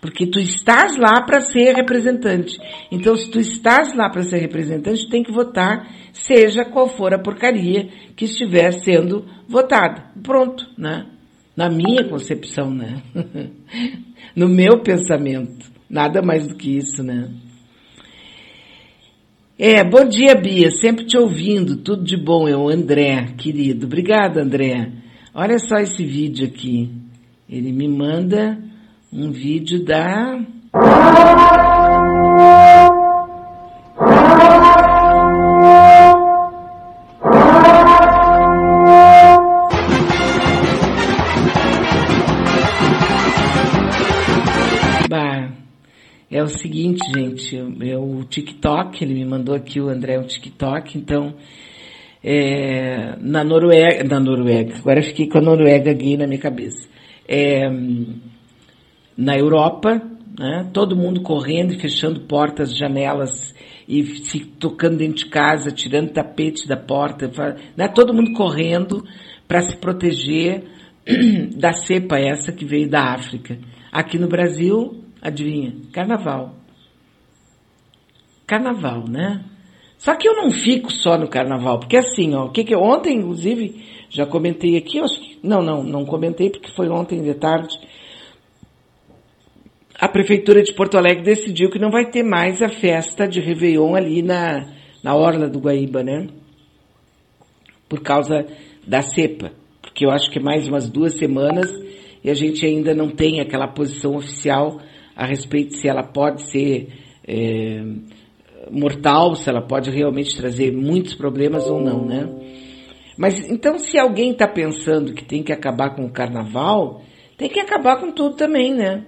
[0.00, 2.56] Porque tu estás lá para ser representante.
[2.90, 7.18] Então, se tu estás lá para ser representante, tem que votar, seja qual for a
[7.18, 10.10] porcaria que estiver sendo votada.
[10.22, 11.06] Pronto, né?
[11.56, 13.02] Na minha concepção, né?
[14.36, 15.66] no meu pensamento.
[15.90, 17.28] Nada mais do que isso, né?
[19.58, 20.70] É, bom dia, Bia.
[20.70, 21.78] Sempre te ouvindo.
[21.78, 22.46] Tudo de bom.
[22.46, 23.86] É o André, querido.
[23.86, 24.92] Obrigada, André.
[25.34, 26.88] Olha só esse vídeo aqui.
[27.48, 28.67] Ele me manda
[29.12, 30.38] um vídeo da.
[45.08, 45.52] Bah,
[46.30, 50.98] é o seguinte, gente, é o TikTok, ele me mandou aqui o André o TikTok,
[50.98, 51.34] então
[52.22, 56.86] é, na Noruega, na Noruega, agora fiquei com a Noruega gay na minha cabeça.
[57.26, 57.68] É,
[59.18, 60.00] na Europa,
[60.38, 63.52] né, todo mundo correndo e fechando portas, janelas
[63.88, 67.28] e se tocando dentro de casa, tirando tapete da porta,
[67.76, 69.04] né, todo mundo correndo
[69.48, 70.62] para se proteger
[71.56, 73.58] da cepa essa que veio da África.
[73.90, 75.74] Aqui no Brasil, adivinha?
[75.92, 76.54] Carnaval.
[78.46, 79.44] Carnaval, né?
[79.96, 83.16] Só que eu não fico só no carnaval, porque assim, ó, o que que ontem,
[83.16, 87.76] inclusive, já comentei aqui, que, não, não, não comentei porque foi ontem de tarde,
[90.00, 93.96] a prefeitura de Porto Alegre decidiu que não vai ter mais a festa de Réveillon
[93.96, 94.64] ali na,
[95.02, 96.28] na orla do Guaíba, né?
[97.88, 98.46] Por causa
[98.86, 99.50] da cepa,
[99.82, 101.68] porque eu acho que é mais umas duas semanas
[102.22, 104.80] e a gente ainda não tem aquela posição oficial
[105.16, 106.88] a respeito se ela pode ser
[107.26, 107.82] é,
[108.70, 112.28] mortal, se ela pode realmente trazer muitos problemas ou não, né?
[113.16, 117.02] Mas então se alguém está pensando que tem que acabar com o carnaval,
[117.36, 119.04] tem que acabar com tudo também, né?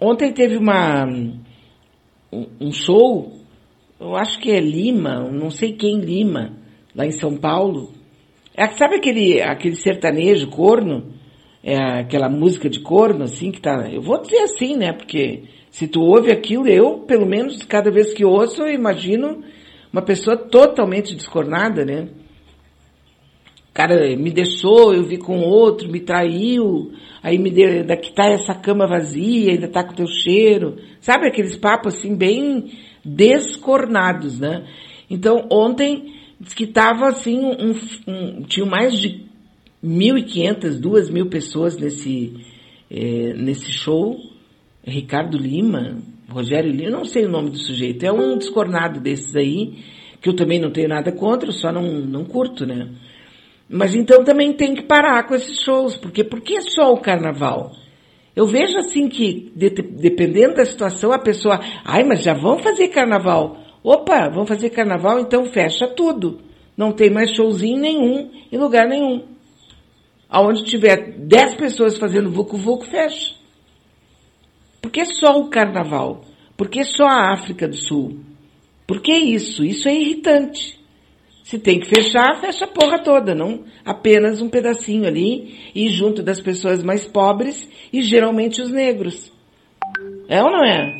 [0.00, 1.04] Ontem teve uma
[2.32, 3.32] um show,
[4.00, 6.56] eu acho que é Lima, não sei quem Lima,
[6.94, 7.92] lá em São Paulo.
[8.54, 11.12] É, sabe aquele, aquele sertanejo corno?
[11.62, 13.90] É aquela música de corno, assim, que tá.
[13.92, 14.92] Eu vou dizer assim, né?
[14.92, 19.42] Porque se tu ouve aquilo, eu, pelo menos, cada vez que ouço, eu imagino
[19.92, 22.08] uma pessoa totalmente descornada, né?
[23.72, 28.54] Cara me deixou, eu vi com outro, me traiu, aí me deu, daqui tá essa
[28.54, 30.76] cama vazia, ainda tá com teu cheiro.
[31.00, 32.72] Sabe aqueles papos assim, bem
[33.04, 34.66] descornados, né?
[35.08, 37.74] Então, ontem, diz que tava assim, um,
[38.06, 39.24] um, tinha mais de
[39.84, 42.34] 1.500, 2.000 pessoas nesse,
[42.90, 44.16] é, nesse show,
[44.84, 49.78] Ricardo Lima, Rogério Lima, não sei o nome do sujeito, é um descornado desses aí,
[50.20, 52.88] que eu também não tenho nada contra, só não, não curto, né?
[53.72, 57.70] Mas então também tem que parar com esses shows, porque por que só o carnaval?
[58.34, 62.88] Eu vejo assim que, de, dependendo da situação, a pessoa, ai, mas já vão fazer
[62.88, 63.58] carnaval.
[63.80, 66.40] Opa, vão fazer carnaval, então fecha tudo.
[66.76, 69.28] Não tem mais showzinho nenhum, em lugar nenhum.
[70.28, 73.36] Aonde tiver 10 pessoas fazendo vucu-vucu, fecha.
[74.82, 76.22] Por que só o carnaval?
[76.56, 78.18] Por que só a África do Sul?
[78.84, 79.64] Por que isso?
[79.64, 80.79] Isso é irritante.
[81.50, 86.22] Se tem que fechar, fecha a porra toda, não apenas um pedacinho ali e junto
[86.22, 89.32] das pessoas mais pobres e geralmente os negros.
[90.28, 90.94] É ou não é?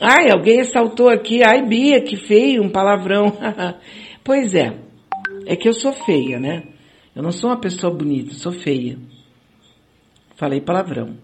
[0.00, 3.26] Ai, alguém assaltou aqui, ai Bia, que feio, um palavrão.
[4.24, 4.74] pois é,
[5.44, 6.62] é que eu sou feia, né?
[7.14, 8.96] Eu não sou uma pessoa bonita, sou feia.
[10.34, 11.18] Falei palavrão.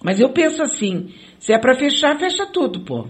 [0.00, 3.08] Mas eu penso assim, se é para fechar, fecha tudo, pô.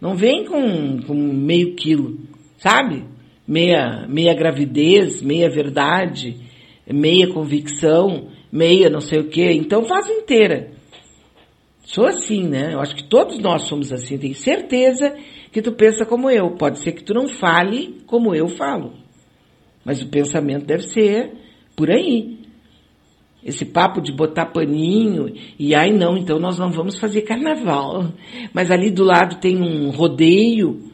[0.00, 2.27] Não vem com, com meio quilo,
[2.58, 3.04] sabe?
[3.46, 6.36] Meia, meia gravidez, meia verdade,
[6.86, 9.52] meia convicção, meia não sei o quê.
[9.52, 10.70] Então faz inteira.
[11.84, 12.74] Sou assim, né?
[12.74, 14.18] Eu acho que todos nós somos assim.
[14.18, 15.16] Tenho certeza
[15.50, 16.50] que tu pensa como eu.
[16.50, 18.92] Pode ser que tu não fale como eu falo.
[19.84, 21.32] Mas o pensamento deve ser
[21.74, 22.40] por aí.
[23.42, 28.12] Esse papo de botar paninho e ai não, então nós não vamos fazer carnaval.
[28.52, 30.87] Mas ali do lado tem um rodeio,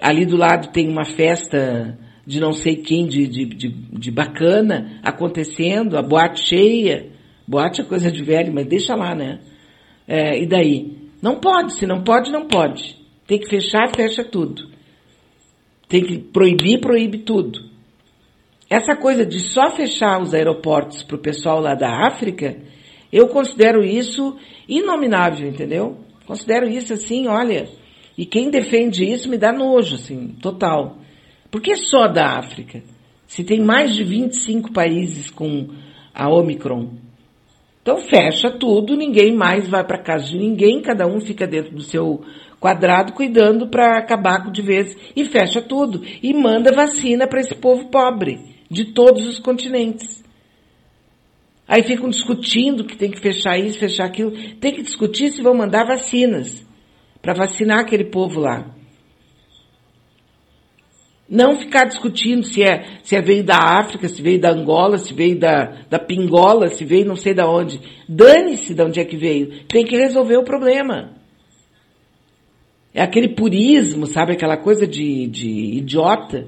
[0.00, 5.00] ali do lado tem uma festa de não sei quem, de, de, de, de bacana
[5.02, 7.10] acontecendo, a boate cheia.
[7.46, 9.40] Boate é coisa de velho, mas deixa lá, né?
[10.08, 10.96] É, e daí?
[11.22, 12.96] Não pode, se não pode, não pode.
[13.26, 14.68] Tem que fechar, fecha tudo.
[15.88, 17.60] Tem que proibir, proíbe tudo.
[18.68, 22.56] Essa coisa de só fechar os aeroportos para o pessoal lá da África,
[23.12, 24.36] eu considero isso
[24.68, 25.98] inominável, entendeu?
[26.26, 27.68] Considero isso assim, olha,
[28.16, 30.98] e quem defende isso me dá nojo, assim, total.
[31.50, 32.82] Por que só da África?
[33.26, 35.68] Se tem mais de 25 países com
[36.14, 36.90] a Omicron.
[37.82, 41.82] Então fecha tudo, ninguém mais vai para casa de ninguém, cada um fica dentro do
[41.82, 42.24] seu
[42.58, 47.88] quadrado cuidando para acabar de vez e fecha tudo e manda vacina para esse povo
[47.88, 50.24] pobre de todos os continentes.
[51.68, 54.32] Aí ficam discutindo que tem que fechar isso, fechar aquilo.
[54.60, 56.64] Tem que discutir se vão mandar vacinas
[57.20, 58.74] para vacinar aquele povo lá.
[61.28, 65.12] Não ficar discutindo se é, se é veio da África, se veio da Angola, se
[65.12, 67.80] veio da, da Pingola, se veio não sei da onde.
[68.08, 69.64] Dane-se de onde é que veio.
[69.64, 71.16] Tem que resolver o problema.
[72.94, 74.32] É aquele purismo, sabe?
[74.32, 76.46] Aquela coisa de, de idiota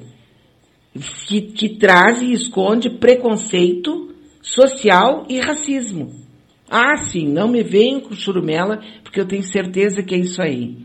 [1.26, 6.27] que, que traz e esconde preconceito social e racismo.
[6.70, 10.76] Ah, sim, não me venham com churumela, porque eu tenho certeza que é isso aí.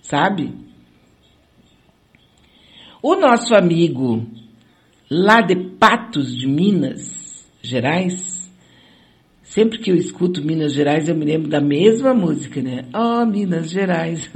[0.00, 0.52] Sabe?
[3.02, 4.24] O nosso amigo
[5.10, 8.50] lá de Patos de Minas Gerais,
[9.42, 12.84] sempre que eu escuto Minas Gerais, eu me lembro da mesma música, né?
[12.94, 14.30] Oh, Minas Gerais.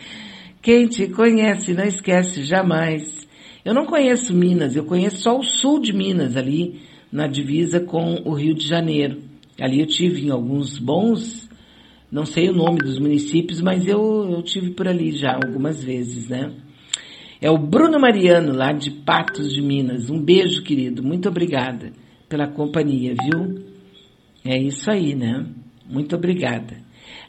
[0.60, 3.26] Quem te conhece não esquece jamais.
[3.64, 8.22] Eu não conheço Minas, eu conheço só o sul de Minas, ali na divisa com
[8.24, 9.31] o Rio de Janeiro.
[9.62, 11.48] Ali eu tive em alguns bons,
[12.10, 16.28] não sei o nome dos municípios, mas eu, eu tive por ali já algumas vezes,
[16.28, 16.52] né?
[17.40, 20.10] É o Bruno Mariano, lá de Patos de Minas.
[20.10, 21.00] Um beijo, querido.
[21.00, 21.92] Muito obrigada
[22.28, 23.62] pela companhia, viu?
[24.44, 25.46] É isso aí, né?
[25.88, 26.78] Muito obrigada.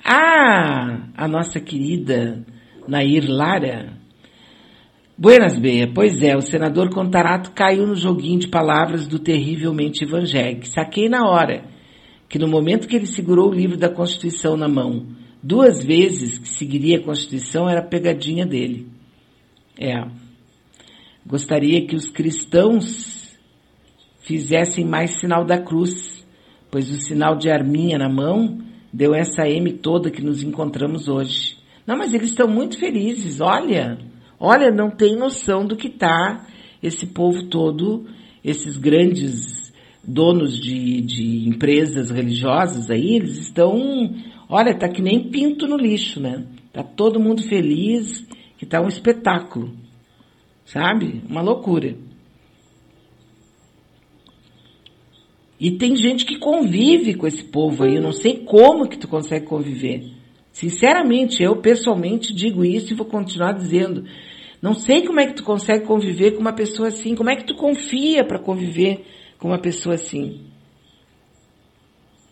[0.04, 2.44] Ah, a nossa querida
[2.88, 3.94] Nair Lara.
[5.16, 5.88] Buenas, Beia.
[5.94, 10.68] Pois é, o senador Contarato caiu no joguinho de palavras do terrivelmente evangélico.
[10.68, 11.73] Saquei na hora
[12.34, 15.06] que no momento que ele segurou o livro da Constituição na mão,
[15.44, 18.88] duas vezes que seguiria a Constituição era pegadinha dele.
[19.80, 20.04] É.
[21.24, 23.38] Gostaria que os cristãos
[24.22, 26.26] fizessem mais sinal da cruz,
[26.72, 28.58] pois o sinal de arminha na mão
[28.92, 31.60] deu essa M toda que nos encontramos hoje.
[31.86, 34.00] Não, mas eles estão muito felizes, olha.
[34.40, 36.48] Olha, não tem noção do que tá
[36.82, 38.08] esse povo todo,
[38.44, 39.63] esses grandes
[40.04, 44.14] donos de, de empresas religiosas aí, eles estão,
[44.50, 46.46] olha, tá que nem pinto no lixo, né?
[46.74, 48.26] Tá todo mundo feliz,
[48.58, 49.74] que tá um espetáculo.
[50.66, 51.22] Sabe?
[51.30, 51.96] Uma loucura.
[55.60, 57.96] E tem gente que convive com esse povo aí.
[57.96, 60.04] Eu não sei como que tu consegue conviver.
[60.52, 64.04] Sinceramente, eu pessoalmente digo isso e vou continuar dizendo.
[64.62, 67.16] Não sei como é que tu consegue conviver com uma pessoa assim.
[67.16, 69.06] Como é que tu confia para conviver
[69.44, 70.40] com uma pessoa assim?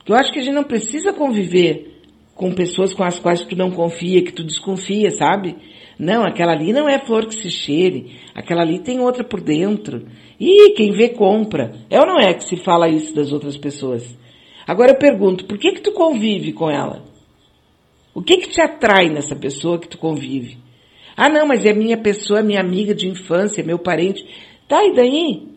[0.07, 1.99] Eu acho que a gente não precisa conviver
[2.33, 5.57] com pessoas com as quais tu não confia, que tu desconfia, sabe?
[5.99, 8.15] Não, aquela ali não é flor que se cheire.
[8.33, 10.07] Aquela ali tem outra por dentro.
[10.39, 11.75] E quem vê compra.
[11.89, 14.17] É ou não é que se fala isso das outras pessoas?
[14.65, 17.03] Agora eu pergunto, por que que tu convive com ela?
[18.13, 20.57] O que que te atrai nessa pessoa que tu convive?
[21.17, 24.25] Ah, não, mas é minha pessoa, minha amiga de infância, meu parente.
[24.65, 25.50] Tá, e daí?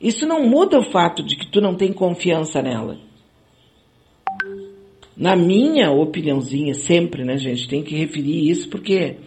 [0.00, 2.96] Isso não muda o fato de que tu não tem confiança nela.
[5.14, 7.68] Na minha opiniãozinha, sempre, né, gente?
[7.68, 9.18] Tem que referir isso porque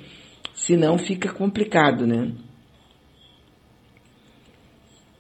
[0.52, 2.32] senão fica complicado, né?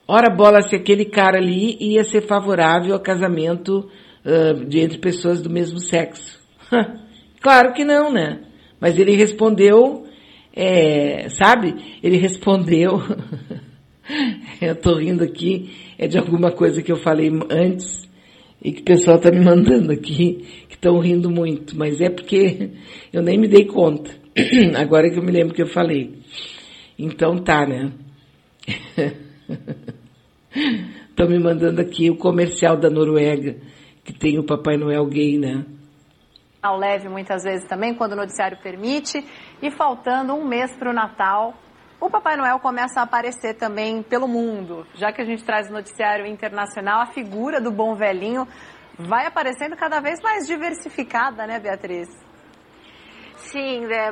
[0.08, 3.90] Ora bola se aquele cara ali ia ser favorável ao casamento
[4.26, 6.42] uh, de entre pessoas do mesmo sexo.
[7.40, 8.42] claro que não, né?
[8.80, 10.06] Mas ele respondeu,
[10.54, 12.00] é, sabe?
[12.02, 13.00] Ele respondeu.
[14.62, 18.10] eu tô rindo aqui, é de alguma coisa que eu falei antes
[18.62, 22.72] e que o pessoal está me mandando aqui, que estão rindo muito, mas é porque
[23.12, 24.10] eu nem me dei conta.
[24.78, 26.20] Agora que eu me lembro que eu falei.
[26.98, 27.92] Então tá, né?
[31.10, 33.58] Estão me mandando aqui o comercial da Noruega,
[34.04, 35.66] que tem o Papai Noel gay, né?
[36.62, 39.24] Ao leve muitas vezes também, quando o noticiário permite,
[39.62, 41.54] e faltando um mês para o Natal,
[42.04, 44.86] o Papai Noel começa a aparecer também pelo mundo.
[44.94, 48.46] Já que a gente traz o noticiário internacional, a figura do bom velhinho
[49.00, 52.10] vai aparecendo cada vez mais diversificada, né, Beatriz?
[53.38, 54.12] Sim, né?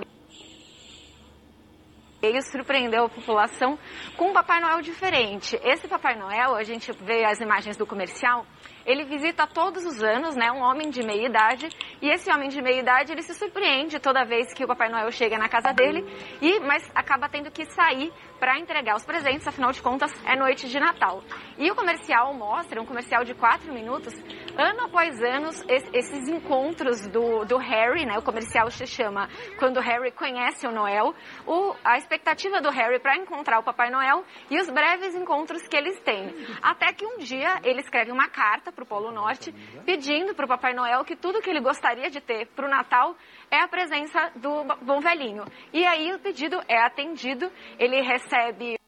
[2.21, 3.77] Ele surpreendeu a população
[4.15, 5.59] com um Papai Noel diferente.
[5.61, 8.45] Esse Papai Noel, a gente vê as imagens do comercial,
[8.85, 11.67] ele visita todos os anos, né, um homem de meia idade,
[12.01, 15.11] e esse homem de meia idade, ele se surpreende toda vez que o Papai Noel
[15.11, 16.05] chega na casa dele,
[16.41, 20.67] e mas acaba tendo que sair para entregar os presentes, afinal de contas é noite
[20.67, 21.23] de Natal.
[21.57, 24.13] E o comercial mostra, um comercial de quatro minutos,
[24.57, 25.49] ano após ano,
[25.93, 29.29] esses encontros do, do Harry, né, o comercial se chama
[29.59, 31.13] Quando Harry Conhece o Noel,
[31.45, 35.77] o, a expectativa do Harry para encontrar o Papai Noel e os breves encontros que
[35.77, 36.33] eles têm.
[36.61, 39.53] Até que um dia ele escreve uma carta para o Polo Norte
[39.85, 43.15] pedindo para o Papai Noel que tudo que ele gostaria de ter para o Natal
[43.49, 45.43] é a presença do bom velhinho.
[45.73, 48.79] E aí o pedido é atendido, ele recebe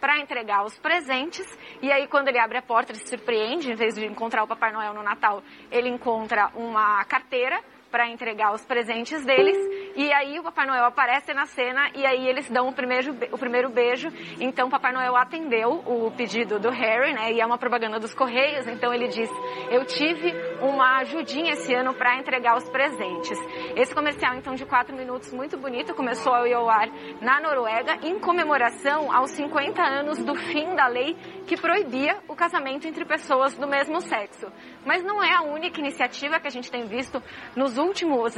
[0.00, 1.46] para entregar os presentes.
[1.80, 3.70] E aí, quando ele abre a porta, ele se surpreende.
[3.70, 7.62] Em vez de encontrar o Papai Noel no Natal, ele encontra uma carteira
[7.94, 9.56] para entregar os presentes deles.
[9.94, 13.38] E aí o Papai Noel aparece na cena e aí eles dão o primeiro, o
[13.38, 14.08] primeiro beijo.
[14.40, 17.30] Então o Papai Noel atendeu o pedido do Harry, né?
[17.30, 18.66] E é uma propaganda dos Correios.
[18.66, 19.30] Então ele diz:
[19.70, 23.38] Eu tive uma ajudinha esse ano para entregar os presentes.
[23.76, 26.88] Esse comercial, então, de quatro minutos, muito bonito, começou ao ao ar
[27.20, 31.14] na Noruega em comemoração aos 50 anos do fim da lei
[31.46, 34.46] que proibia o casamento entre pessoas do mesmo sexo.
[34.84, 37.22] Mas não é a única iniciativa que a gente tem visto
[37.54, 37.83] nos últimos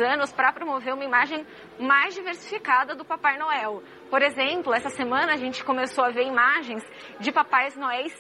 [0.01, 1.47] anos para promover uma imagem
[1.78, 3.82] mais diversificada do Papai Noel.
[4.11, 6.82] Por exemplo, essa semana a gente começou a ver imagens
[7.20, 8.14] de Papais Noéis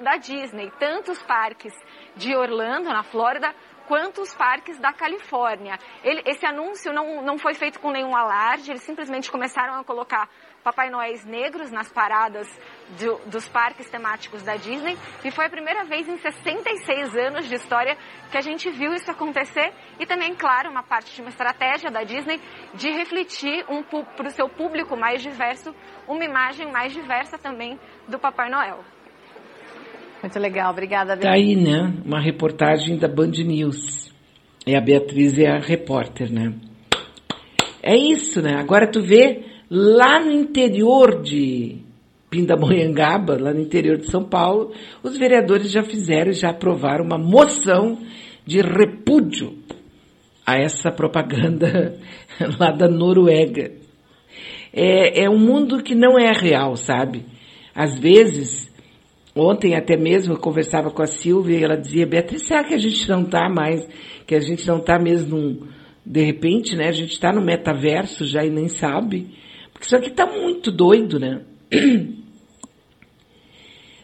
[0.00, 1.72] da Disney, tanto os parques
[2.16, 3.54] de Orlando, na Flórida,
[3.86, 5.76] quanto os parques da Califórnia.
[6.04, 10.28] Ele, esse anúncio não, não foi feito com nenhum alarde, eles simplesmente começaram a colocar
[10.62, 12.46] Papai Noéis negros nas paradas
[12.98, 17.54] do, dos parques temáticos da Disney e foi a primeira vez em 66 anos de
[17.54, 17.96] história
[18.30, 22.02] que a gente viu isso acontecer e também, claro, uma parte de uma estratégia da
[22.02, 22.40] Disney
[22.74, 25.74] de refletir um, para o seu público mais diverso
[26.06, 28.80] uma imagem mais diversa também do Papai Noel.
[30.22, 31.16] Muito legal, obrigada.
[31.16, 31.94] Tá aí, né?
[32.04, 34.12] Uma reportagem da Band News.
[34.66, 36.52] E a Beatriz é a repórter, né?
[37.82, 38.56] É isso, né?
[38.58, 41.78] Agora tu vê Lá no interior de
[42.28, 47.98] Pindamonhangaba, lá no interior de São Paulo, os vereadores já fizeram, já aprovaram uma moção
[48.44, 49.56] de repúdio
[50.44, 51.96] a essa propaganda
[52.58, 53.70] lá da Noruega.
[54.72, 57.24] É, é um mundo que não é real, sabe?
[57.72, 58.68] Às vezes,
[59.36, 62.78] ontem até mesmo eu conversava com a Silvia e ela dizia, Beatriz, será que a
[62.78, 63.86] gente não está mais,
[64.26, 65.60] que a gente não está mesmo num,
[66.04, 69.28] de repente, né, a gente está no metaverso já e nem sabe.
[69.80, 71.40] Isso aqui está muito doido, né?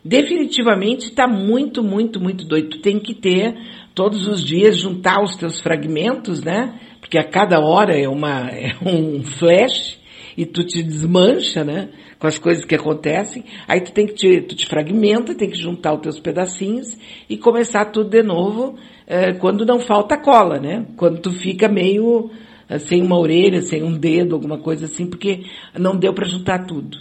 [0.05, 2.71] Definitivamente está muito, muito, muito doido.
[2.71, 3.57] Tu tem que ter
[3.95, 6.79] todos os dias juntar os teus fragmentos, né?
[7.01, 9.99] Porque a cada hora é uma é um flash
[10.37, 11.89] e tu te desmancha, né?
[12.19, 13.45] Com as coisas que acontecem.
[13.67, 16.97] Aí tu tem que te, tu te fragmenta, tem que juntar os teus pedacinhos
[17.29, 20.87] e começar tudo de novo é, quando não falta cola, né?
[20.97, 22.31] Quando tu fica meio
[22.79, 25.45] sem uma orelha, sem um dedo, alguma coisa assim, porque
[25.79, 26.99] não deu para juntar tudo.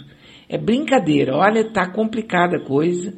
[0.48, 3.14] É brincadeira, olha, tá complicada a coisa.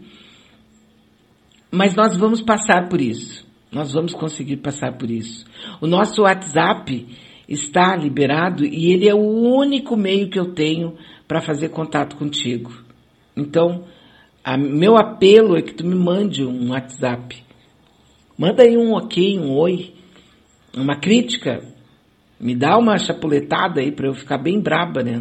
[1.70, 3.46] Mas nós vamos passar por isso.
[3.70, 5.44] Nós vamos conseguir passar por isso.
[5.80, 7.06] O nosso WhatsApp
[7.46, 10.96] está liberado e ele é o único meio que eu tenho
[11.26, 12.72] para fazer contato contigo.
[13.36, 13.84] Então,
[14.42, 17.44] a, meu apelo é que tu me mande um WhatsApp.
[18.38, 19.92] Manda aí um ok, um oi,
[20.74, 21.62] uma crítica,
[22.40, 25.18] me dá uma chapuletada aí para eu ficar bem braba, né?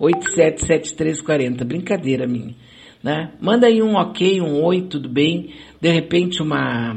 [0.00, 1.64] 986-877340.
[1.64, 2.54] Brincadeira minha.
[3.02, 3.32] Né?
[3.40, 5.54] Manda aí um ok, um oi, tudo bem.
[5.80, 6.96] De repente uma,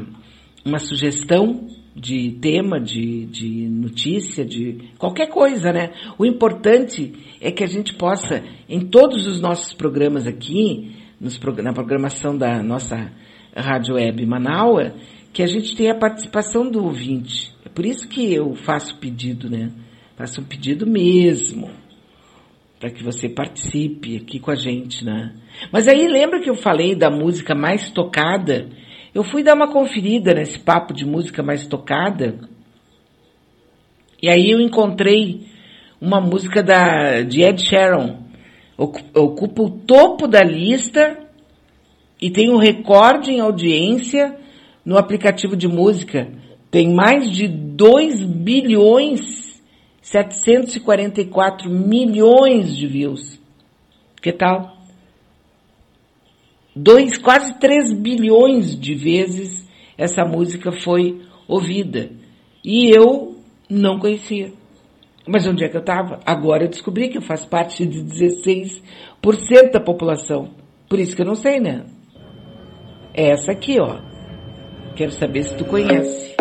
[0.64, 5.92] uma sugestão de tema, de, de notícia, de qualquer coisa, né?
[6.18, 11.72] O importante é que a gente possa, em todos os nossos programas aqui, nos, na
[11.72, 13.12] programação da nossa
[13.56, 14.90] Rádio Web Manaus,
[15.34, 19.72] que a gente tenha a participação do ouvinte por isso que eu faço pedido, né?
[20.16, 21.70] Faço um pedido mesmo.
[22.78, 25.34] Para que você participe aqui com a gente, né?
[25.72, 28.68] Mas aí lembra que eu falei da música mais tocada?
[29.12, 32.38] Eu fui dar uma conferida nesse papo de música mais tocada.
[34.22, 35.46] E aí eu encontrei
[36.00, 38.18] uma música da, de Ed Sheeran.
[38.76, 41.18] Ocupa o topo da lista
[42.20, 44.43] e tem um recorde em audiência
[44.84, 46.28] no aplicativo de música
[46.70, 49.44] tem mais de 2 bilhões
[50.02, 53.40] 744 milhões de views.
[54.20, 54.76] Que tal?
[56.76, 59.66] Dois, quase 3 bilhões de vezes
[59.96, 62.10] essa música foi ouvida.
[62.62, 63.36] E eu
[63.70, 64.52] não conhecia.
[65.26, 66.20] Mas onde é que eu estava?
[66.26, 68.82] Agora eu descobri que eu faço parte de 16%
[69.72, 70.50] da população.
[70.88, 71.86] Por isso que eu não sei, né?
[73.14, 74.13] É essa aqui, ó.
[74.96, 76.34] Quero saber se tu conhece.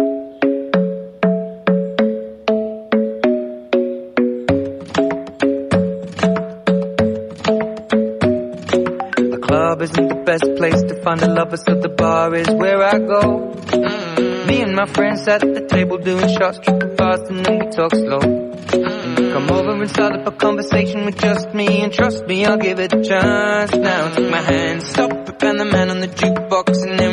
[9.81, 13.51] isn't the best place to find a lover, so the bar is where I go.
[13.67, 14.47] Mm.
[14.47, 17.93] Me and my friends at the table doing shots, tripping fast, and then we talk
[17.93, 18.19] slow.
[18.19, 19.33] Mm.
[19.33, 22.79] Come over and start up a conversation with just me, and trust me, I'll give
[22.79, 23.73] it a chance.
[23.73, 27.12] Now take my hand, stop and the man on the jukebox, and then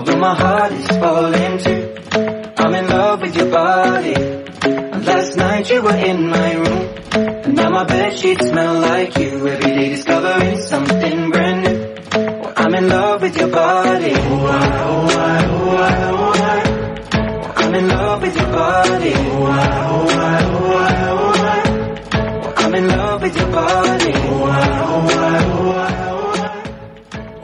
[0.00, 1.94] Although my heart is falling too.
[2.56, 4.14] I'm in love with your body.
[5.04, 6.94] Last night you were in my room.
[7.12, 9.46] And now my bed sheets smell like you.
[9.46, 11.94] Every day discovering something brand new.
[12.40, 14.12] Well, I'm in love with your body.
[14.14, 16.32] Oh, I, oh, I, oh, I, oh,
[17.54, 17.62] I.
[17.62, 19.12] I'm in love with your body.
[19.14, 22.64] Oh, I, oh, I, oh, I, oh, I.
[22.64, 24.12] I'm in love with your body.
[24.14, 24.99] Oh, I, oh.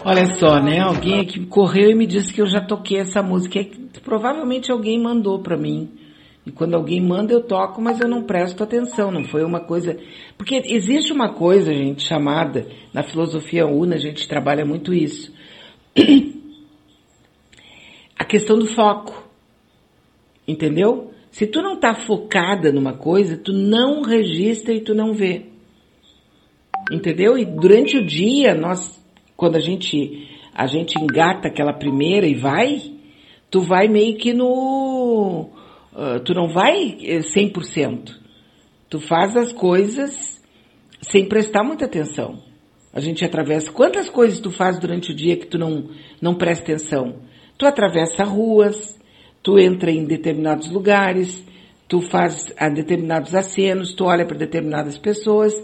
[0.08, 0.78] Olha só, né?
[0.78, 3.58] Alguém aqui correu e me disse que eu já toquei essa música.
[4.04, 5.90] Provavelmente alguém mandou para mim.
[6.46, 9.98] E quando alguém manda eu toco, mas eu não presto atenção, não foi uma coisa.
[10.38, 15.34] Porque existe uma coisa, gente, chamada, na filosofia UNA a gente trabalha muito isso.
[18.16, 19.28] A questão do foco.
[20.46, 21.10] Entendeu?
[21.32, 25.46] Se tu não tá focada numa coisa, tu não registra e tu não vê.
[26.92, 27.36] Entendeu?
[27.36, 29.04] E durante o dia, nós,
[29.36, 32.80] quando a gente, a gente engata aquela primeira e vai,
[33.50, 35.50] tu vai meio que no,
[35.92, 38.14] uh, tu não vai 100%.
[38.88, 40.42] Tu faz as coisas
[41.02, 42.42] sem prestar muita atenção.
[42.92, 46.64] A gente atravessa, quantas coisas tu faz durante o dia que tu não, não presta
[46.64, 47.16] atenção?
[47.58, 48.98] Tu atravessa ruas,
[49.42, 51.44] tu entra em determinados lugares,
[51.86, 55.54] tu faz a determinados acenos, tu olha para determinadas pessoas,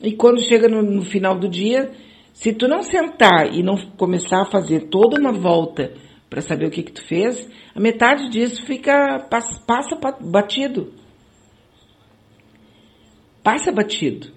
[0.00, 1.90] e quando chega no, no, final do dia,
[2.34, 5.94] se tu não sentar e não começar a fazer toda uma volta
[6.28, 10.92] para saber o que que tu fez, a metade disso fica passa, passa batido.
[13.40, 14.32] Passa batido.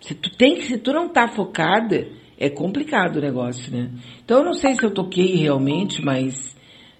[0.00, 2.06] Se tu tem se tu não tá focada,
[2.38, 3.90] é complicado o negócio, né?
[4.24, 6.56] Então eu não sei se eu toquei realmente, mas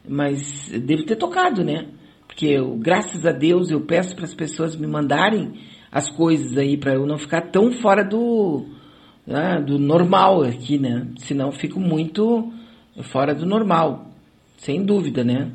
[0.06, 1.86] mas devo ter tocado, né?
[2.26, 5.52] Porque eu, graças a Deus eu peço para as pessoas me mandarem
[5.92, 8.79] as coisas aí para eu não ficar tão fora do
[9.26, 11.06] né, do normal aqui, né?
[11.18, 12.52] Senão fico muito
[13.04, 14.06] fora do normal,
[14.58, 15.50] sem dúvida, né?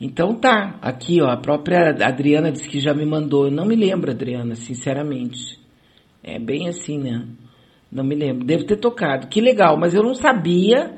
[0.00, 3.74] Então tá, aqui ó, a própria Adriana disse que já me mandou, eu não me
[3.74, 5.58] lembro, Adriana, sinceramente.
[6.22, 7.26] É bem assim, né?
[7.90, 10.96] Não me lembro, devo ter tocado, que legal, mas eu não sabia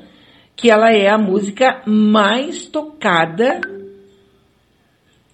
[0.55, 3.61] que ela é a música mais tocada,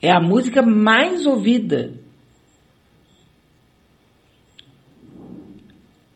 [0.01, 1.93] é a música mais ouvida.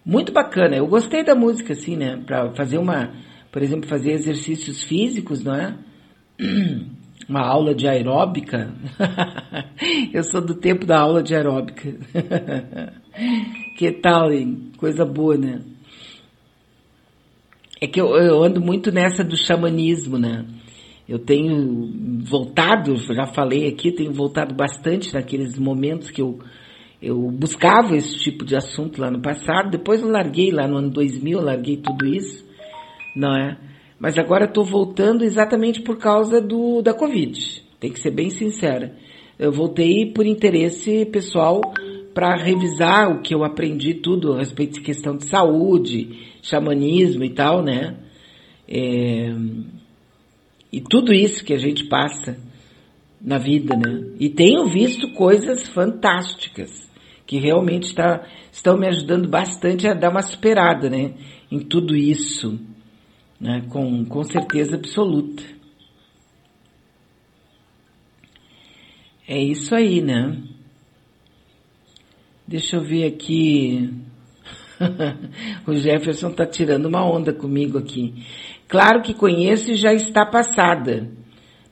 [0.06, 2.18] Muito bacana, eu gostei da música, assim, né?
[2.26, 3.14] Pra fazer uma,
[3.52, 5.78] por exemplo, fazer exercícios físicos, não é?
[7.30, 8.74] Uma aula de aeróbica.
[10.12, 11.88] eu sou do tempo da aula de aeróbica.
[13.78, 14.72] que tal, hein?
[14.76, 15.62] Coisa boa, né?
[17.80, 20.46] É que eu, eu ando muito nessa do xamanismo, né?
[21.08, 21.92] Eu tenho
[22.24, 26.40] voltado, já falei aqui, tenho voltado bastante naqueles momentos que eu,
[27.02, 29.72] eu buscava esse tipo de assunto lá no passado.
[29.72, 32.46] Depois eu larguei lá no ano 2000, eu larguei tudo isso,
[33.16, 33.58] não é?
[34.00, 37.64] Mas agora estou voltando exatamente por causa do, da Covid.
[37.80, 38.96] Tem que ser bem sincera.
[39.40, 41.62] Eu voltei por interesse pessoal
[42.14, 47.30] para revisar o que eu aprendi tudo a respeito de questão de saúde, xamanismo e
[47.32, 47.98] tal, né?
[48.68, 49.34] É,
[50.72, 52.38] e tudo isso que a gente passa
[53.20, 54.04] na vida, né?
[54.20, 56.91] E tenho visto coisas fantásticas
[57.32, 61.14] que realmente tá, estão me ajudando bastante a dar uma superada, né?
[61.50, 62.60] Em tudo isso
[63.40, 65.42] né, com, com certeza absoluta.
[69.26, 70.44] É isso aí, né?
[72.46, 73.90] Deixa eu ver aqui.
[75.66, 78.26] o Jefferson tá tirando uma onda comigo aqui.
[78.68, 81.10] Claro que conheço e já está passada,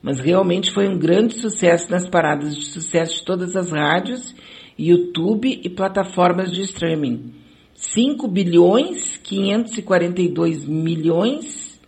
[0.02, 4.34] mas realmente foi um grande sucesso nas paradas de sucesso de todas as rádios
[4.80, 7.34] YouTube e plataformas de streaming.
[7.76, 11.80] 5 bilhões 542 milhões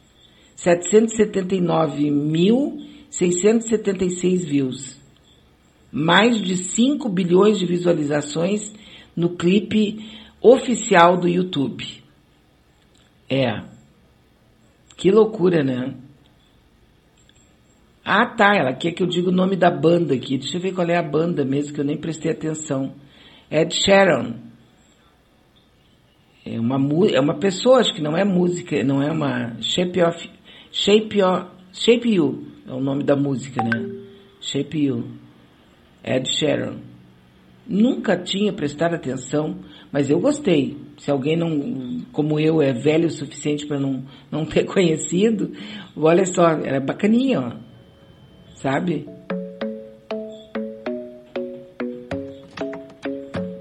[0.56, 2.78] 779 mil
[3.10, 4.98] 676 views.
[5.92, 8.74] Mais de 5 bilhões de visualizações
[9.16, 9.98] no clipe
[10.42, 11.86] oficial do YouTube.
[13.30, 13.64] É.
[14.98, 15.96] Que loucura, né?
[18.14, 18.53] Ah, tá.
[18.57, 20.38] Ela quer que eu diga o nome da banda aqui.
[20.38, 22.93] Deixa eu ver qual é a banda mesmo, que eu nem prestei atenção.
[23.49, 24.36] Ed Sheeran.
[26.45, 26.76] É uma,
[27.07, 29.55] é uma pessoa, acho que não é música, não é uma.
[29.62, 30.30] Shape of.
[30.74, 33.89] Shape, of, Shape You é o nome da música, né?
[34.41, 35.05] Shape You.
[36.03, 36.80] Ed Sheeran.
[37.66, 39.55] Nunca tinha prestado atenção,
[39.89, 40.76] mas eu gostei.
[40.97, 45.53] Se alguém não, como eu, é velho o suficiente para não, não ter conhecido,
[45.95, 47.70] olha só, era bacaninha, ó.
[48.62, 49.07] Sabe?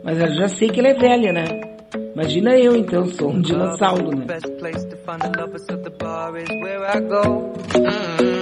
[0.05, 1.70] Mas eu já sei que ela é velha, né?
[2.15, 4.27] Imagina eu então, sou um dinossauro, né?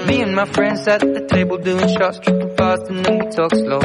[0.07, 3.55] Me and my friends at the table doing shots, tripping fast and then we talk
[3.55, 3.81] slow.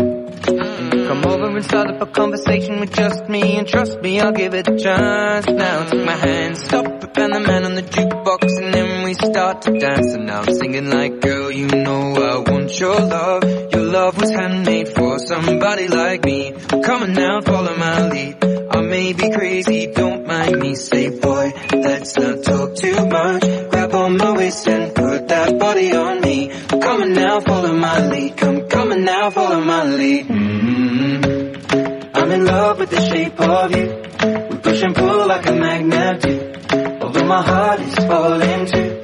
[1.08, 4.54] Come over and start up a conversation with just me And trust me, I'll give
[4.54, 5.48] it a chance.
[5.48, 9.62] Now take my hand, stop and the man on the jukebox And then we start
[9.64, 10.14] to dance.
[10.14, 13.44] And now I'm singing like, girl, you know I want your love.
[13.44, 16.54] Your love was handmade for somebody like me.
[16.84, 20.76] Come on now, follow my lead I may be crazy, don't mind me.
[20.76, 23.42] Say boy, let's not talk too much.
[23.70, 26.50] Grab on my waist and put that body on me.
[26.68, 28.38] Come on now, follow my lead.
[28.38, 30.28] Come on now, follow my lead.
[30.28, 32.16] Mm-hmm.
[32.16, 34.50] I'm in love with the shape of you.
[34.50, 36.54] We push and pull like a magnet do.
[37.02, 39.02] Although my heart is falling too.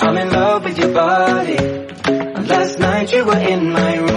[0.00, 1.58] I'm in love with your body.
[2.48, 4.07] Last night you were in my room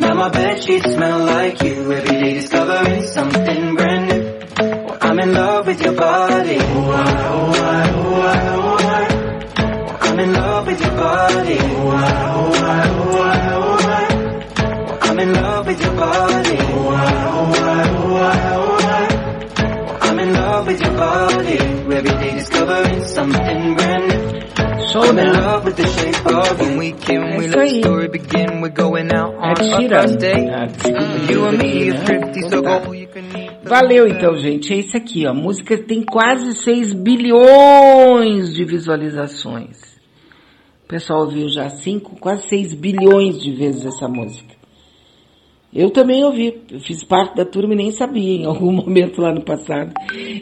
[0.00, 1.92] now my bed sheets smell like you.
[1.92, 4.84] Every day discovering something brand new.
[4.86, 6.56] Well, I'm in love with your body.
[6.58, 10.08] Oh, I, oh, I, oh, I, oh, I.
[10.08, 11.58] I'm in love with your body.
[11.60, 11.98] Oh, I,
[12.34, 15.08] oh, I, oh, I, oh, I.
[15.08, 16.56] I'm in love with your body.
[16.60, 20.06] Oh, I, oh, I, oh, I, oh, I.
[20.08, 21.58] I'm in love with your body.
[21.58, 24.09] Every day discovering something brand new
[24.92, 25.22] Show né?
[27.36, 27.80] É isso aí.
[33.62, 34.72] Valeu então, gente.
[34.72, 35.30] É isso aqui, ó.
[35.30, 39.78] A música tem quase 6 bilhões de visualizações.
[40.84, 44.56] O pessoal ouviu já 5, quase 6 bilhões de vezes essa música.
[45.72, 46.62] Eu também ouvi.
[46.68, 49.92] Eu fiz parte da turma e nem sabia em algum momento lá no passado.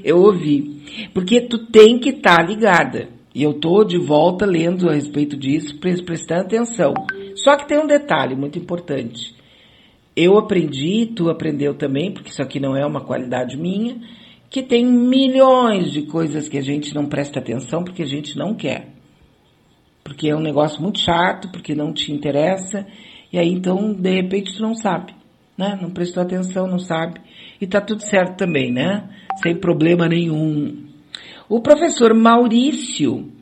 [0.03, 1.11] Eu ouvi.
[1.13, 3.18] Porque tu tem que estar tá ligada.
[3.39, 6.93] E eu tô de volta lendo a respeito disso, prestando atenção.
[7.37, 9.33] Só que tem um detalhe muito importante.
[10.17, 13.97] Eu aprendi, tu aprendeu também, porque isso aqui não é uma qualidade minha,
[14.51, 18.57] que tem milhões de coisas que a gente não presta atenção porque a gente não
[18.57, 18.89] quer.
[20.03, 22.89] Porque é um negócio muito chato, porque não te interessa,
[23.33, 25.15] e aí então, de repente, tu não sabe,
[25.57, 25.79] né?
[25.81, 27.21] Não prestou atenção, não sabe.
[27.61, 29.09] E tá tudo certo também, né?
[29.41, 30.88] Sem problema nenhum.
[31.49, 33.33] O professor Maurício,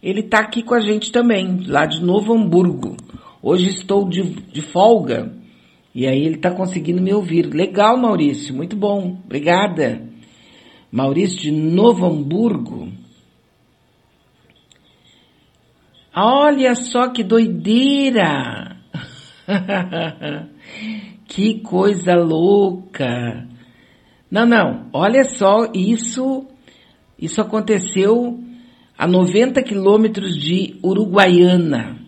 [0.00, 2.96] ele está aqui com a gente também, lá de Novo Hamburgo.
[3.42, 5.34] Hoje estou de, de folga
[5.92, 7.52] e aí ele está conseguindo me ouvir.
[7.52, 10.06] Legal, Maurício, muito bom, obrigada.
[10.92, 12.88] Maurício de Novo Hamburgo.
[16.14, 18.76] Olha só que doideira!
[21.26, 23.48] que coisa louca!
[24.30, 26.46] Não, não, olha só, isso
[27.18, 28.38] isso aconteceu
[28.96, 31.98] a 90 quilômetros de Uruguaiana.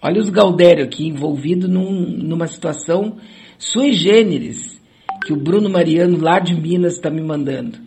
[0.00, 3.18] Olha os Galdério aqui envolvido num, numa situação
[3.58, 4.80] sui generis
[5.24, 7.78] que o Bruno Mariano lá de Minas está me mandando.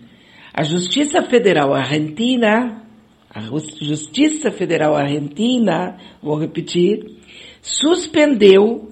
[0.54, 2.82] A Justiça Federal Argentina,
[3.30, 7.18] a Justiça Federal Argentina, vou repetir,
[7.62, 8.90] suspendeu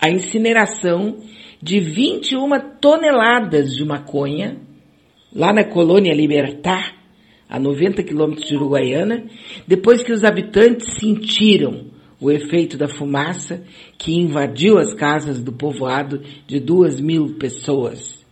[0.00, 1.18] a incineração
[1.62, 2.48] de 21
[2.80, 4.56] toneladas de maconha
[5.34, 6.94] lá na colônia Libertar,
[7.48, 9.24] a 90 quilômetros de Uruguaiana,
[9.66, 11.86] depois que os habitantes sentiram
[12.20, 13.64] o efeito da fumaça
[13.98, 18.24] que invadiu as casas do povoado de duas mil pessoas.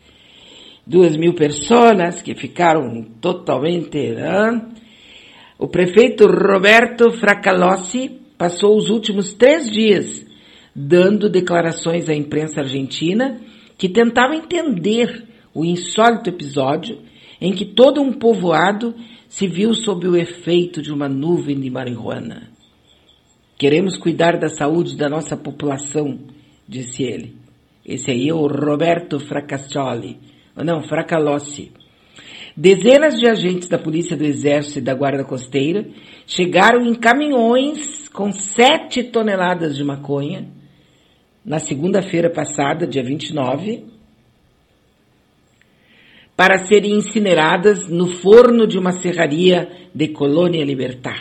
[0.86, 4.12] Duas mil pessoas que ficaram totalmente...
[4.12, 4.62] Né?
[5.58, 10.26] O prefeito Roberto Fracalossi passou os últimos três dias
[10.74, 13.40] dando declarações à imprensa argentina
[13.78, 15.24] que tentava entender
[15.54, 16.98] o insólito episódio
[17.40, 18.94] em que todo um povoado
[19.28, 22.50] se viu sob o efeito de uma nuvem de marihuana.
[23.58, 26.18] Queremos cuidar da saúde da nossa população,
[26.68, 27.36] disse ele.
[27.84, 30.18] Esse aí é o Roberto Fracassoli.
[30.56, 31.72] Não, Fracalossi.
[32.56, 35.86] Dezenas de agentes da Polícia do Exército e da Guarda Costeira
[36.26, 40.48] chegaram em caminhões com sete toneladas de maconha
[41.44, 43.84] na segunda-feira passada, dia 29,
[46.36, 51.20] para serem incineradas no forno de uma serraria de Colônia Libertar.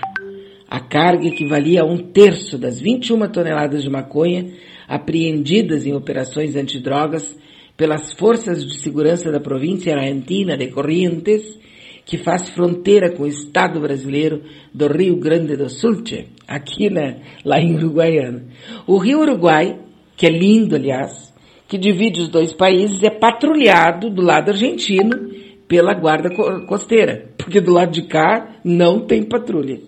[0.69, 4.53] A carga equivalia a um terço das 21 toneladas de maconha
[4.87, 7.37] apreendidas em operações antidrogas
[7.75, 11.59] pelas forças de segurança da província argentina de Corrientes,
[12.05, 14.43] que faz fronteira com o estado brasileiro
[14.73, 16.03] do Rio Grande do Sul,
[16.47, 18.43] aqui né, lá em Uruguaiana.
[18.85, 19.79] O Rio Uruguai,
[20.15, 21.30] que é lindo, aliás,
[21.71, 25.31] que divide os dois países, é patrulhado do lado argentino
[25.69, 26.29] pela guarda
[26.65, 29.79] costeira, porque do lado de cá não tem patrulha.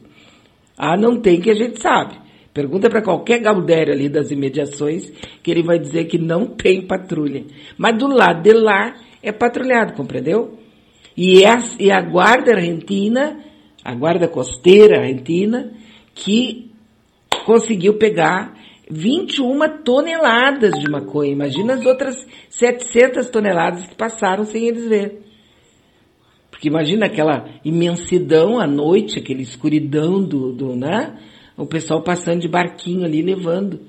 [0.78, 2.16] Ah, não tem que a gente sabe.
[2.54, 5.12] Pergunta para qualquer Galdério ali das imediações
[5.44, 7.44] que ele vai dizer que não tem patrulha.
[7.78, 10.58] Mas do lado de lá é patrulhado, compreendeu?
[11.18, 13.44] E, é, e a guarda argentina,
[13.84, 15.74] a guarda costeira argentina,
[16.16, 16.72] que
[17.46, 18.54] conseguiu pegar
[18.90, 21.32] 21 toneladas de maconha.
[21.32, 22.16] Imagina as outras
[22.50, 25.22] 700 toneladas que passaram sem eles ver.
[26.50, 31.18] Porque imagina aquela imensidão à noite, aquela escuridão do, do né?
[31.58, 33.82] o pessoal passando de barquinho ali, levando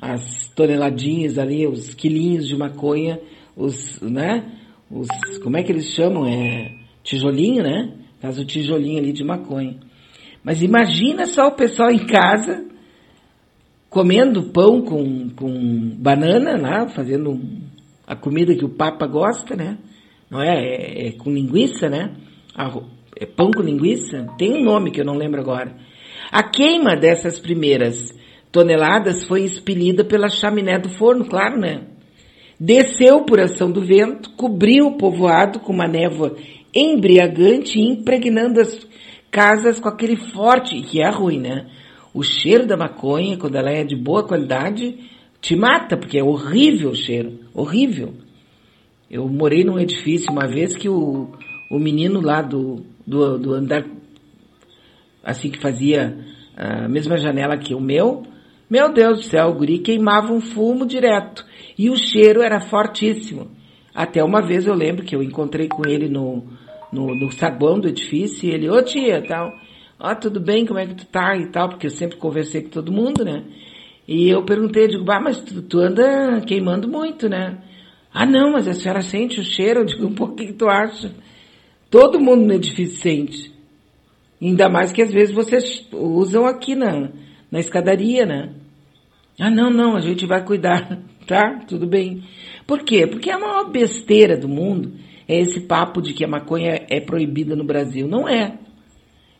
[0.00, 3.20] as toneladinhas ali, os quilinhos de maconha,
[3.56, 4.44] os, né?
[4.90, 5.08] Os,
[5.42, 6.26] como é que eles chamam?
[6.26, 7.94] É tijolinho, né?
[8.20, 9.76] Faz o tijolinho ali de maconha.
[10.44, 12.66] Mas imagina só o pessoal em casa,
[13.88, 16.88] comendo pão com, com banana, né?
[16.94, 17.40] Fazendo
[18.06, 19.78] a comida que o Papa gosta, né?
[20.30, 20.56] Não é?
[20.56, 22.14] É, é com linguiça, né?
[23.18, 24.26] É pão com linguiça?
[24.38, 25.76] Tem um nome que eu não lembro agora.
[26.30, 28.14] A queima dessas primeiras
[28.50, 31.86] toneladas foi expelida pela chaminé do forno, claro, né?
[32.58, 36.36] Desceu por ação do vento, cobriu o povoado com uma névoa
[36.74, 38.86] embriagante, impregnando as
[39.30, 41.66] casas com aquele forte, que é ruim, né?
[42.16, 44.96] O cheiro da maconha, quando ela é de boa qualidade,
[45.38, 48.14] te mata, porque é horrível o cheiro, horrível.
[49.10, 51.28] Eu morei num edifício uma vez que o,
[51.70, 53.84] o menino lá do, do, do andar
[55.22, 56.16] assim que fazia
[56.56, 58.22] a mesma janela que o meu,
[58.70, 61.44] meu Deus do céu, o guri queimava um fumo direto.
[61.76, 63.50] E o cheiro era fortíssimo.
[63.94, 66.44] Até uma vez eu lembro que eu encontrei com ele no,
[66.90, 69.52] no, no saguão do edifício e ele, ô tia, tal,
[69.98, 72.70] ó, tudo bem, como é que tu tá e tal, porque eu sempre conversei com
[72.70, 73.44] todo mundo, né?
[74.06, 77.58] E eu perguntei, digo, bah, mas tu, tu anda queimando muito, né?
[78.12, 79.80] Ah, não, mas a senhora sente o cheiro?
[79.82, 81.12] Eu digo, pouco, o que tu acha?
[81.90, 83.52] Todo mundo no edifício sente.
[84.40, 87.10] Ainda mais que às vezes vocês usam aqui na,
[87.50, 88.54] na escadaria, né?
[89.38, 91.60] Ah, não, não, a gente vai cuidar, tá?
[91.68, 92.22] Tudo bem.
[92.66, 93.06] Por quê?
[93.06, 94.94] Porque a maior besteira do mundo
[95.28, 98.08] é esse papo de que a maconha é proibida no Brasil.
[98.08, 98.58] Não é.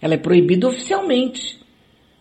[0.07, 1.59] Ela é proibida oficialmente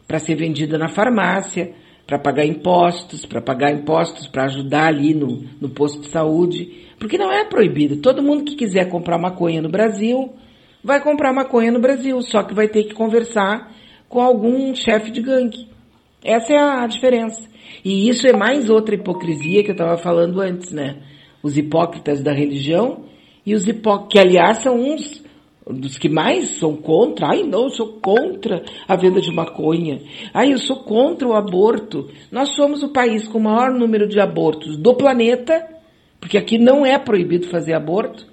[0.07, 1.71] para ser vendida na farmácia,
[2.07, 7.15] para pagar impostos, para pagar impostos para ajudar ali no, no posto de saúde, porque
[7.15, 7.97] não é proibido.
[7.97, 10.33] Todo mundo que quiser comprar maconha no Brasil
[10.83, 13.71] vai comprar maconha no Brasil, só que vai ter que conversar
[14.09, 15.67] com algum chefe de gangue.
[16.23, 17.47] Essa é a diferença.
[17.83, 21.03] E isso é mais outra hipocrisia que eu estava falando antes, né?
[21.43, 23.05] Os hipócritas da religião
[23.45, 25.23] e os hipócritas, que aliás são uns
[25.67, 27.27] dos que mais são contra.
[27.27, 30.01] Ai, não, eu sou contra a venda de maconha.
[30.33, 32.09] Ai, eu sou contra o aborto.
[32.31, 35.67] Nós somos o país com o maior número de abortos do planeta,
[36.19, 38.27] porque aqui não é proibido fazer aborto.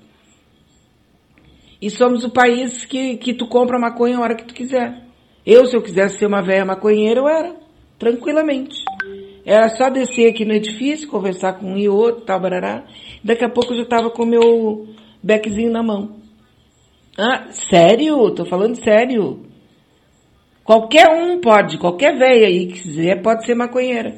[1.81, 5.03] E somos o país que, que tu compra maconha a hora que tu quiser.
[5.45, 7.57] Eu, se eu quisesse ser uma velha maconheira, eu era.
[7.99, 8.77] Tranquilamente.
[9.45, 12.85] Era só descer aqui no edifício, conversar com um e outro, tal, barará.
[13.25, 14.87] Daqui a pouco eu já tava com o meu
[15.21, 16.22] beckzinho na mão.
[17.19, 18.31] Ah, sério?
[18.31, 19.47] Tô falando sério.
[20.65, 24.15] Qualquer um pode, qualquer velha aí que quiser pode ser maconheira.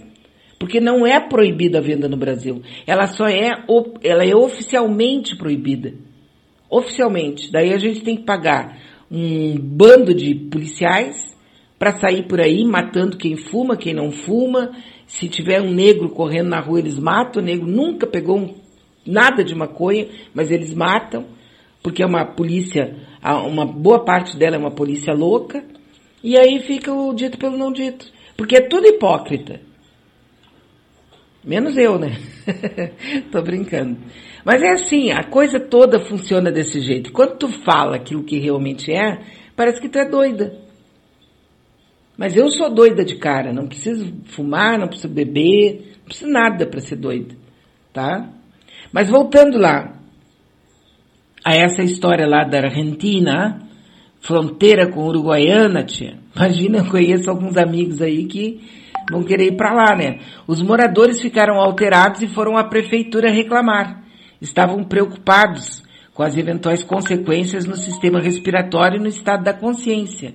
[0.58, 2.62] Porque não é proibida a venda no Brasil.
[2.86, 3.50] Ela só é,
[4.02, 5.94] ela é oficialmente proibida
[6.74, 7.52] oficialmente.
[7.52, 8.78] Daí a gente tem que pagar
[9.10, 11.36] um bando de policiais
[11.78, 14.72] para sair por aí matando quem fuma, quem não fuma.
[15.06, 17.42] Se tiver um negro correndo na rua, eles matam.
[17.42, 18.54] O negro nunca pegou um,
[19.06, 21.26] nada de maconha, mas eles matam,
[21.84, 25.62] porque é uma polícia, uma boa parte dela é uma polícia louca.
[26.22, 28.10] E aí fica o dito pelo não dito.
[28.38, 29.60] Porque é tudo hipócrita.
[31.44, 32.16] Menos eu, né?
[33.30, 33.98] Tô brincando.
[34.42, 37.12] Mas é assim, a coisa toda funciona desse jeito.
[37.12, 39.20] Quando tu fala aquilo que realmente é,
[39.54, 40.58] parece que tu é doida.
[42.16, 46.64] Mas eu sou doida de cara, não preciso fumar, não preciso beber, não preciso nada
[46.64, 47.34] para ser doida.
[47.92, 48.26] tá?
[48.90, 50.00] Mas voltando lá,
[51.44, 53.60] a essa história lá da Argentina,
[54.20, 56.18] fronteira com Uruguaiana, tia.
[56.34, 58.62] Imagina, eu conheço alguns amigos aí que
[59.10, 60.20] vão querer ir para lá, né?
[60.46, 64.02] Os moradores ficaram alterados e foram à prefeitura reclamar.
[64.40, 65.82] Estavam preocupados
[66.14, 70.34] com as eventuais consequências no sistema respiratório e no estado da consciência.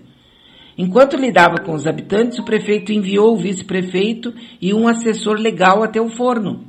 [0.77, 5.99] Enquanto lidava com os habitantes, o prefeito enviou o vice-prefeito e um assessor legal até
[5.99, 6.68] o forno,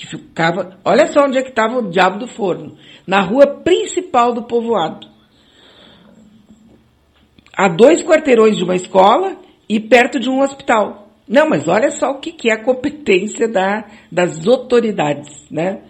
[0.00, 2.76] que ficava, olha só onde é que estava o diabo do forno,
[3.06, 5.10] na rua principal do povoado
[7.60, 9.36] a dois quarteirões de uma escola
[9.68, 11.10] e perto de um hospital.
[11.28, 15.82] Não, mas olha só o que, que é a competência da, das autoridades, né?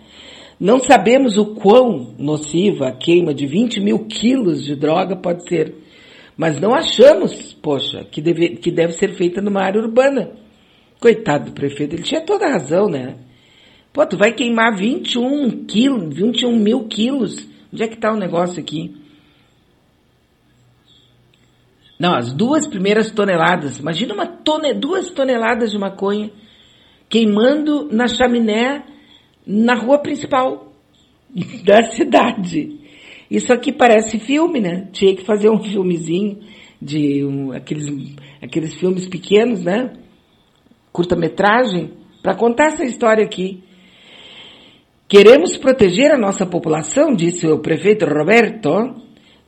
[0.58, 5.72] Não sabemos o quão nociva a queima de 20 mil quilos de droga pode ser,
[6.36, 10.32] mas não achamos, poxa, que deve, que deve ser feita numa área urbana.
[11.00, 13.14] Coitado do prefeito, ele tinha toda a razão, né?
[13.92, 17.48] Pô, tu vai queimar 21 quilos, 21 mil quilos.
[17.72, 18.94] Onde é que tá o negócio aqui?
[21.98, 23.78] Não, as duas primeiras toneladas.
[23.78, 26.30] Imagina uma tone, duas toneladas de maconha
[27.10, 28.84] queimando na chaminé
[29.44, 30.72] na rua principal
[31.64, 32.78] da cidade.
[33.28, 34.88] Isso aqui parece filme, né?
[34.92, 36.38] Tinha que fazer um filmezinho
[36.80, 37.86] de um, aqueles,
[38.40, 39.92] aqueles filmes pequenos, né?
[40.92, 43.62] Curta-metragem, para contar essa história aqui.
[45.10, 48.94] Queremos proteger a nossa população, disse o prefeito Roberto,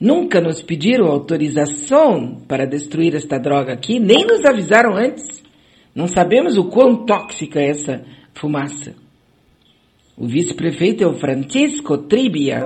[0.00, 5.40] Nunca nos pediram autorização para destruir esta droga aqui, nem nos avisaram antes.
[5.94, 8.02] Não sabemos o quão tóxica é essa
[8.34, 8.96] fumaça.
[10.16, 12.64] O vice-prefeito é o Francisco Tribia.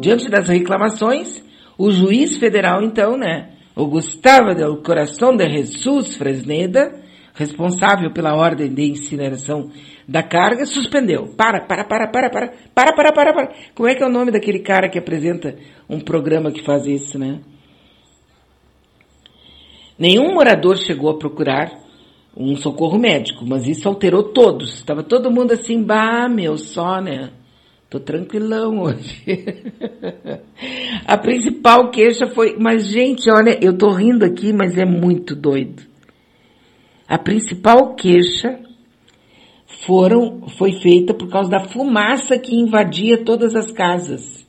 [0.00, 1.40] Diante das reclamações,
[1.78, 6.90] o juiz federal, então, né, o Gustavo del Coração de Jesus Fresneda,
[7.34, 9.70] responsável pela ordem de incineração
[10.12, 11.28] da carga, suspendeu.
[11.38, 13.54] Para, para, para, para, para, para, para, para, para.
[13.74, 15.56] Como é que é o nome daquele cara que apresenta
[15.88, 17.40] um programa que faz isso, né?
[19.98, 21.72] Nenhum morador chegou a procurar
[22.36, 24.74] um socorro médico, mas isso alterou todos.
[24.74, 27.30] Estava todo mundo assim, bah, meu, só, né?
[27.88, 29.24] Tô tranquilão hoje.
[31.06, 35.82] a principal queixa foi, mas gente, olha, eu tô rindo aqui, mas é muito doido.
[37.08, 38.58] A principal queixa
[39.86, 44.46] foram, foi feita por causa da fumaça que invadia todas as casas.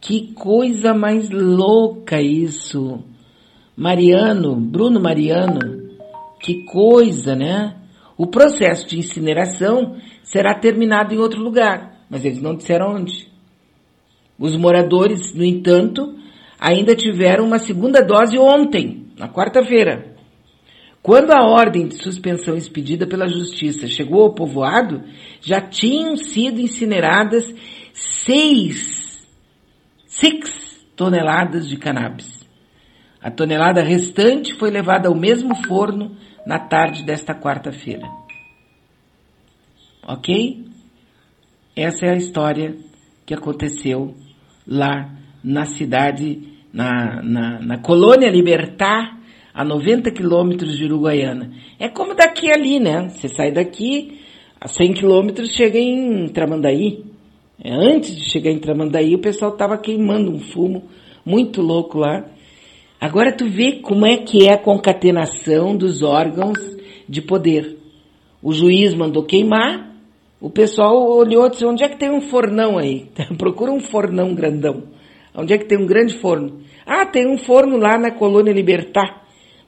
[0.00, 3.02] Que coisa mais louca isso.
[3.76, 5.90] Mariano, Bruno Mariano,
[6.40, 7.76] que coisa, né?
[8.16, 13.28] O processo de incineração será terminado em outro lugar, mas eles não disseram onde.
[14.38, 16.14] Os moradores, no entanto,
[16.58, 20.09] ainda tiveram uma segunda dose ontem, na quarta-feira.
[21.02, 25.02] Quando a ordem de suspensão expedida pela justiça chegou ao povoado,
[25.40, 27.54] já tinham sido incineradas
[27.92, 29.26] seis,
[31.00, 32.46] toneladas de cannabis.
[33.22, 36.14] A tonelada restante foi levada ao mesmo forno
[36.46, 38.06] na tarde desta quarta-feira.
[40.06, 40.66] Ok?
[41.74, 42.76] Essa é a história
[43.24, 44.14] que aconteceu
[44.66, 45.10] lá
[45.42, 49.19] na cidade, na, na, na colônia Libertar,
[49.52, 51.50] a 90 quilômetros de Uruguaiana.
[51.78, 53.08] É como daqui ali, né?
[53.08, 54.20] Você sai daqui,
[54.60, 57.04] a 100 quilômetros chega em Tramandaí.
[57.62, 60.84] É, antes de chegar em Tramandaí, o pessoal estava queimando um fumo
[61.24, 62.24] muito louco lá.
[63.00, 66.58] Agora tu vê como é que é a concatenação dos órgãos
[67.08, 67.76] de poder.
[68.42, 69.94] O juiz mandou queimar,
[70.40, 73.06] o pessoal olhou e disse, onde é que tem um fornão aí?
[73.36, 74.84] Procura um fornão grandão.
[75.34, 76.60] Onde é que tem um grande forno?
[76.86, 79.20] Ah, tem um forno lá na colônia Libertar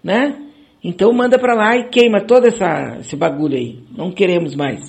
[0.03, 0.39] né?
[0.83, 3.85] Então manda para lá e queima todo essa, esse bagulho aí.
[3.97, 4.81] Não queremos mais.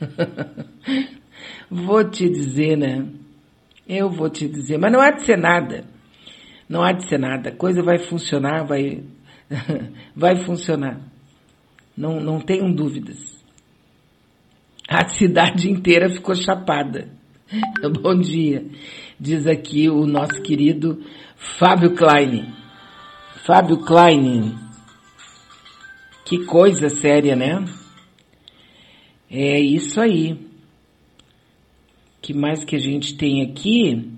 [1.68, 3.06] vou te dizer, né?
[3.88, 5.84] Eu vou te dizer, mas não há de ser nada.
[6.68, 7.50] Não há de ser nada.
[7.50, 9.02] A coisa vai funcionar, vai,
[10.14, 11.00] vai funcionar.
[11.96, 13.18] Não, não tenham dúvidas.
[14.88, 17.08] A cidade inteira ficou chapada.
[18.00, 18.64] Bom dia.
[19.18, 21.02] Diz aqui o nosso querido
[21.58, 22.59] Fábio Klein.
[23.46, 24.54] Fábio Klein.
[26.26, 27.64] Que coisa séria, né?
[29.30, 30.38] É isso aí.
[32.20, 34.12] que mais que a gente tem aqui?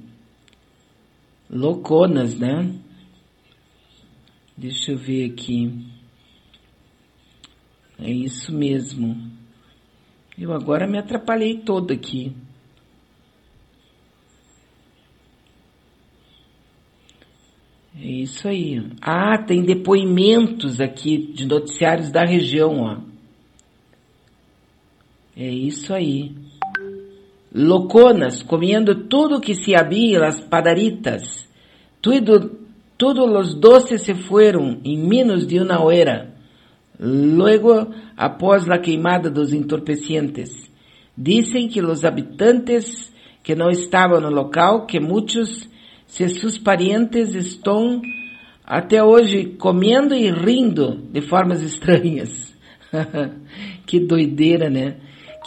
[1.49, 2.75] Louconas, né?
[4.57, 5.87] Deixa eu ver aqui.
[8.01, 9.31] É isso mesmo.
[10.37, 12.35] Eu agora me atrapalhei todo aqui.
[18.03, 18.82] É isso aí.
[19.00, 22.96] Ah, tem depoimentos aqui de noticiários da região, ó.
[25.36, 26.34] É isso aí.
[27.55, 31.48] loconas, comendo tudo que se había las padaritas.
[32.00, 32.59] Tudo,
[32.96, 36.34] todos los doces se fueron en menos de una hora.
[36.98, 40.70] Luego, após la queimada dos entorpecientes.
[41.16, 45.68] Dizem que os habitantes que não estavam no local, que muitos
[46.12, 48.02] se seus parientes estão
[48.66, 52.54] até hoje comendo e rindo de formas estranhas.
[53.86, 54.98] que doideira, né?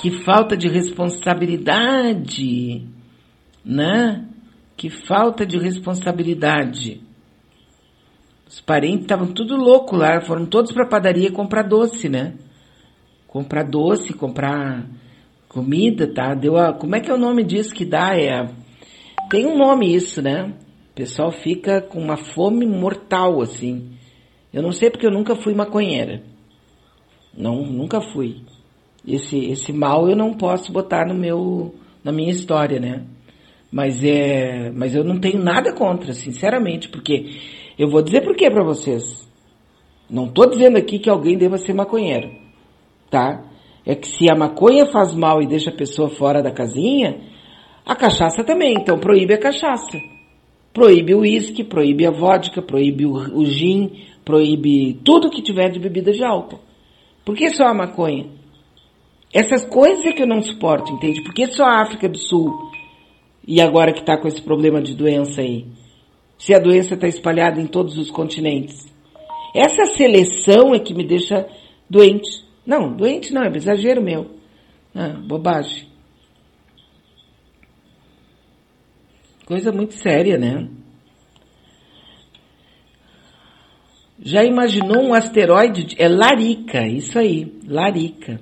[0.02, 2.84] Que falta de responsabilidade,
[3.64, 4.28] né?
[4.76, 7.00] Que falta de responsabilidade.
[8.50, 12.34] Os parentes estavam tudo louco lá, foram todos para a padaria comprar doce, né?
[13.28, 14.84] Comprar doce, comprar
[15.48, 16.34] comida, tá?
[16.34, 18.18] Deu a, como é que é o nome disso que dá?
[18.18, 18.50] É,
[19.30, 20.54] tem um nome isso, né?
[20.92, 23.92] O pessoal fica com uma fome mortal, assim.
[24.54, 26.24] Eu não sei porque eu nunca fui maconheira.
[27.38, 28.38] Não, nunca fui.
[29.06, 33.06] Esse, esse mal eu não posso botar no meu, na minha história, né?
[33.72, 37.36] Mas é, mas eu não tenho nada contra, sinceramente, porque
[37.78, 39.30] eu vou dizer por quê para vocês.
[40.10, 42.32] Não tô dizendo aqui que alguém deva ser maconheiro,
[43.10, 43.44] tá?
[43.86, 47.20] É que se a maconha faz mal e deixa a pessoa fora da casinha,
[47.86, 50.00] a cachaça também, então proíbe a cachaça.
[50.74, 53.92] Proíbe o uísque, proíbe a vodka, proíbe o, o gin,
[54.26, 56.60] proíbe tudo que tiver de bebida de álcool.
[57.24, 58.28] Por que só a maconha?
[59.32, 61.22] Essas coisas é que eu não suporto, entende?
[61.22, 62.72] Por que só a África do Sul?
[63.48, 65.66] E agora que está com esse problema de doença aí?
[66.38, 68.92] Se a doença está espalhada em todos os continentes.
[69.54, 71.48] Essa seleção é que me deixa
[71.90, 72.44] doente.
[72.66, 74.32] Não, doente não, é exagero meu.
[74.94, 75.95] Ah, bobagem.
[79.46, 80.68] Coisa muito séria, né?
[84.20, 85.84] Já imaginou um asteroide?
[85.84, 86.02] De...
[86.02, 88.40] É Larica, isso aí, Larica.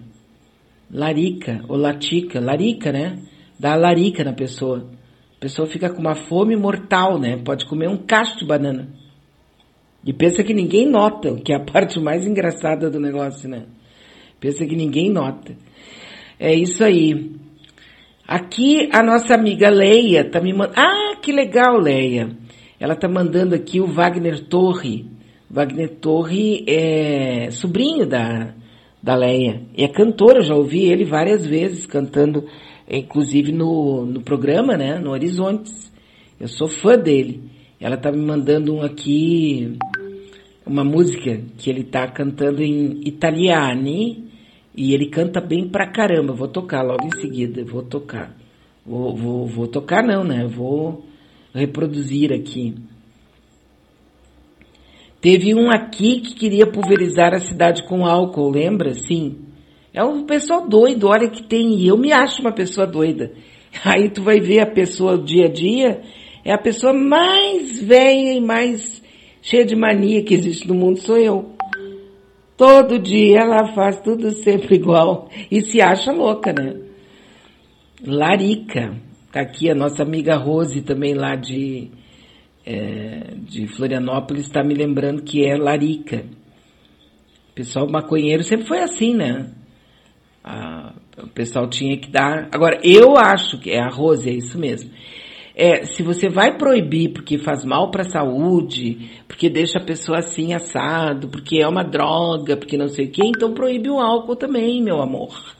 [0.89, 3.19] Larica, ou Latica, Larica, né?
[3.59, 4.89] Dá larica na pessoa.
[5.37, 7.37] A pessoa fica com uma fome mortal, né?
[7.43, 8.87] Pode comer um cacho de banana.
[10.05, 13.65] E pensa que ninguém nota, que é a parte mais engraçada do negócio, né?
[14.39, 15.55] Pensa que ninguém nota.
[16.39, 17.42] É isso aí.
[18.27, 20.79] Aqui a nossa amiga Leia tá me mandando.
[20.79, 22.29] Ah, que legal, Leia.
[22.79, 25.05] Ela tá mandando aqui o Wagner Torre.
[25.49, 28.53] Wagner Torre é sobrinho da,
[29.01, 29.63] da Leia.
[29.77, 32.45] É cantor, eu já ouvi ele várias vezes cantando,
[32.89, 34.97] inclusive no, no programa, né?
[34.99, 35.91] No Horizontes.
[36.39, 37.43] Eu sou fã dele.
[37.77, 39.77] Ela tá me mandando um aqui,
[40.65, 44.31] uma música que ele tá cantando em italiani
[44.75, 46.33] e ele canta bem pra caramba.
[46.33, 48.35] Vou tocar logo em seguida, vou tocar.
[48.85, 50.45] Vou, vou, vou tocar não, né?
[50.45, 51.05] Vou
[51.53, 52.75] reproduzir aqui.
[55.21, 58.93] Teve um aqui que queria pulverizar a cidade com álcool, lembra?
[58.93, 59.37] Sim.
[59.93, 63.31] É um pessoal doido, olha que tem, e eu me acho uma pessoa doida.
[63.85, 66.01] Aí tu vai ver a pessoa dia a dia,
[66.43, 69.01] é a pessoa mais velha e mais
[69.41, 71.52] cheia de mania que existe no mundo, sou eu.
[72.55, 76.79] Todo dia ela faz tudo sempre igual e se acha louca, né?
[78.05, 78.95] Larica,
[79.31, 81.89] tá aqui a nossa amiga Rose também lá de
[82.65, 86.23] é, de Florianópolis está me lembrando que é larica.
[87.51, 89.51] O pessoal maconheiro sempre foi assim, né?
[91.17, 92.49] O pessoal tinha que dar.
[92.51, 94.89] Agora, eu acho que é a Rose, é isso mesmo.
[95.55, 100.19] É, se você vai proibir porque faz mal para a saúde, porque deixa a pessoa
[100.19, 104.35] assim assado, porque é uma droga, porque não sei o quê, então proíbe o álcool
[104.35, 105.55] também, meu amor.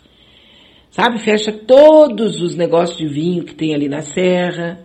[0.90, 1.20] Sabe?
[1.20, 4.84] Fecha todos os negócios de vinho que tem ali na serra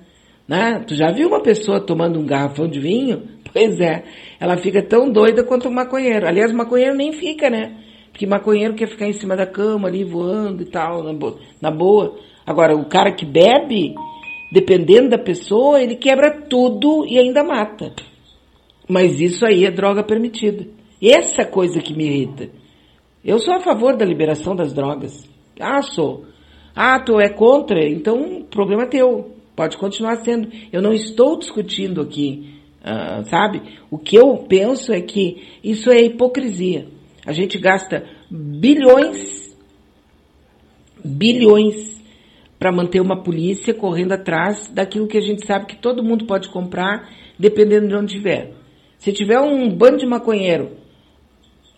[0.49, 0.83] né?
[0.87, 3.23] Tu já viu uma pessoa tomando um garrafão de vinho?
[3.51, 4.05] Pois é,
[4.39, 6.29] ela fica tão doida quanto o maconheiro.
[6.29, 7.79] Aliás, o maconheiro nem fica, né?
[8.13, 12.15] Porque maconheiro quer ficar em cima da cama ali voando e tal, na boa.
[12.47, 13.95] Agora, o cara que bebe,
[14.51, 17.93] dependendo da pessoa, ele quebra tudo e ainda mata.
[18.89, 20.67] Mas isso aí é droga permitida.
[21.01, 22.49] Essa coisa que me irrita.
[23.25, 25.29] Eu sou a favor da liberação das drogas.
[25.61, 26.25] Ah, sou.
[26.75, 27.87] Ah, tu é contra?
[27.87, 29.35] Então, problema teu.
[29.55, 30.49] Pode continuar sendo.
[30.73, 33.61] Eu não estou discutindo aqui, uh, sabe?
[33.91, 36.87] O que eu penso é que isso é hipocrisia.
[37.27, 39.55] A gente gasta bilhões,
[41.05, 41.98] bilhões
[42.59, 46.49] para manter uma polícia correndo atrás daquilo que a gente sabe que todo mundo pode
[46.49, 48.53] comprar, dependendo de onde estiver.
[48.99, 50.73] Se tiver um bando de maconheiro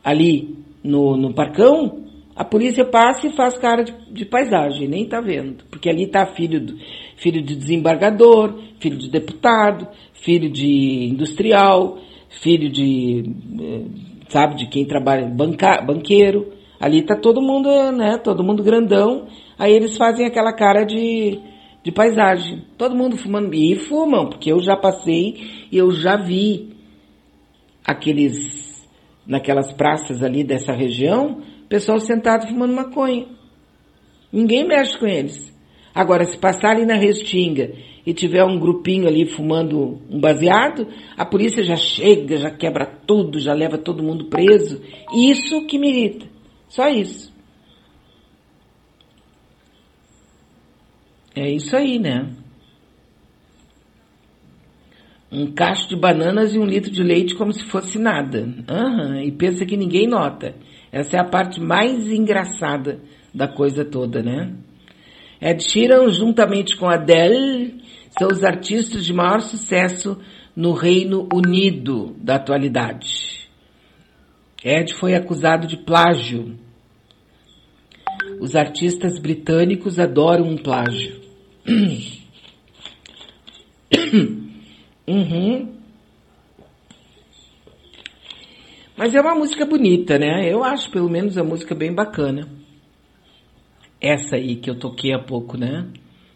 [0.02, 2.04] ali no, no parcão,
[2.34, 5.64] a polícia passa e faz cara de, de paisagem, nem tá vendo.
[5.70, 6.78] Porque ali tá filho, do,
[7.16, 11.98] filho de desembargador, filho de deputado, filho de industrial,
[12.30, 13.24] filho de,
[13.60, 13.84] eh,
[14.30, 16.50] sabe, de quem trabalha, banca, banqueiro.
[16.80, 18.16] Ali tá todo mundo, né?
[18.16, 19.26] Todo mundo grandão.
[19.58, 21.38] Aí eles fazem aquela cara de,
[21.84, 22.64] de paisagem.
[22.78, 23.54] Todo mundo fumando.
[23.54, 26.70] E fumam, porque eu já passei e eu já vi
[27.84, 28.88] aqueles,
[29.26, 33.26] naquelas praças ali dessa região, pessoal sentado fumando maconha.
[34.32, 35.50] Ninguém mexe com eles.
[35.94, 37.72] Agora, se passar ali na Restinga
[38.06, 43.38] e tiver um grupinho ali fumando um baseado, a polícia já chega, já quebra tudo,
[43.38, 44.80] já leva todo mundo preso.
[45.12, 46.39] Isso que me irrita.
[46.70, 47.32] Só isso.
[51.34, 52.30] É isso aí, né?
[55.30, 58.42] Um cacho de bananas e um litro de leite como se fosse nada.
[58.68, 60.54] Uhum, e pensa que ninguém nota.
[60.90, 63.00] Essa é a parte mais engraçada
[63.34, 64.52] da coisa toda, né?
[65.40, 67.80] Ed Sheeran, juntamente com Adele,
[68.18, 70.20] são os artistas de maior sucesso
[70.54, 73.39] no Reino Unido da atualidade.
[74.64, 76.58] Ed foi acusado de plágio.
[78.40, 81.20] Os artistas britânicos adoram um plágio.
[85.08, 85.80] uhum.
[88.96, 90.46] Mas é uma música bonita, né?
[90.52, 92.46] Eu acho pelo menos a música bem bacana.
[93.98, 95.86] Essa aí que eu toquei há pouco, né?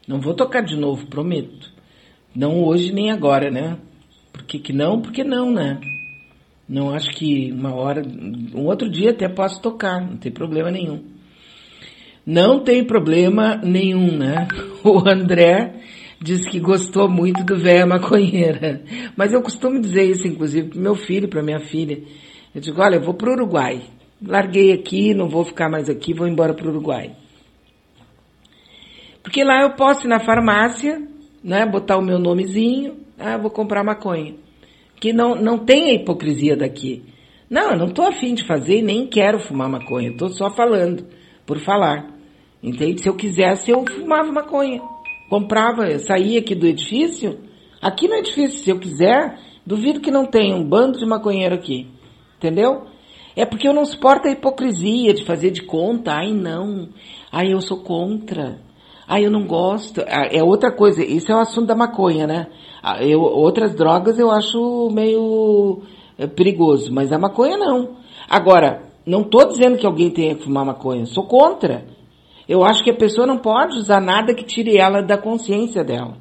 [0.08, 1.70] Não vou tocar de novo, prometo.
[2.34, 3.78] Não hoje nem agora, né?
[4.32, 5.00] Por que, que não?
[5.00, 5.78] Porque não, né?
[6.68, 8.02] Não acho que uma hora,
[8.54, 11.02] um outro dia até posso tocar, não tem problema nenhum.
[12.26, 14.48] Não tem problema nenhum, né?
[14.82, 15.74] O André
[16.20, 18.82] diz que gostou muito do Véia Maconheira.
[19.16, 22.02] Mas eu costumo dizer isso, inclusive, pro meu filho, para minha filha.
[22.54, 23.82] Eu digo, olha, eu vou pro Uruguai.
[24.26, 27.14] Larguei aqui, não vou ficar mais aqui, vou embora pro Uruguai.
[29.22, 31.02] Porque lá eu posso ir na farmácia,
[31.42, 34.34] né, botar o meu nomezinho, ah, vou comprar maconha.
[35.04, 37.02] Que não, não tem a hipocrisia daqui.
[37.50, 40.16] Não, eu não tô afim de fazer e nem quero fumar maconha.
[40.16, 41.04] Tô só falando,
[41.44, 42.10] por falar.
[42.62, 43.02] Entende?
[43.02, 44.80] Se eu quisesse, eu fumava maconha.
[45.28, 47.38] Comprava, eu saía aqui do edifício.
[47.82, 51.86] Aqui no edifício, se eu quiser, duvido que não tenha um bando de maconheiro aqui.
[52.38, 52.86] Entendeu?
[53.36, 56.14] É porque eu não suporto a hipocrisia de fazer de conta.
[56.14, 56.88] Ai, não.
[57.30, 58.58] Ai, eu sou contra.
[59.06, 60.00] Ah, eu não gosto.
[60.02, 61.04] Ah, é outra coisa.
[61.04, 62.46] Isso é o assunto da maconha, né?
[62.82, 65.82] Ah, eu, outras drogas eu acho meio
[66.18, 67.96] eh, perigoso, mas a maconha não.
[68.28, 71.06] Agora, não estou dizendo que alguém tenha que fumar maconha.
[71.06, 71.84] Sou contra.
[72.48, 76.16] Eu acho que a pessoa não pode usar nada que tire ela da consciência dela.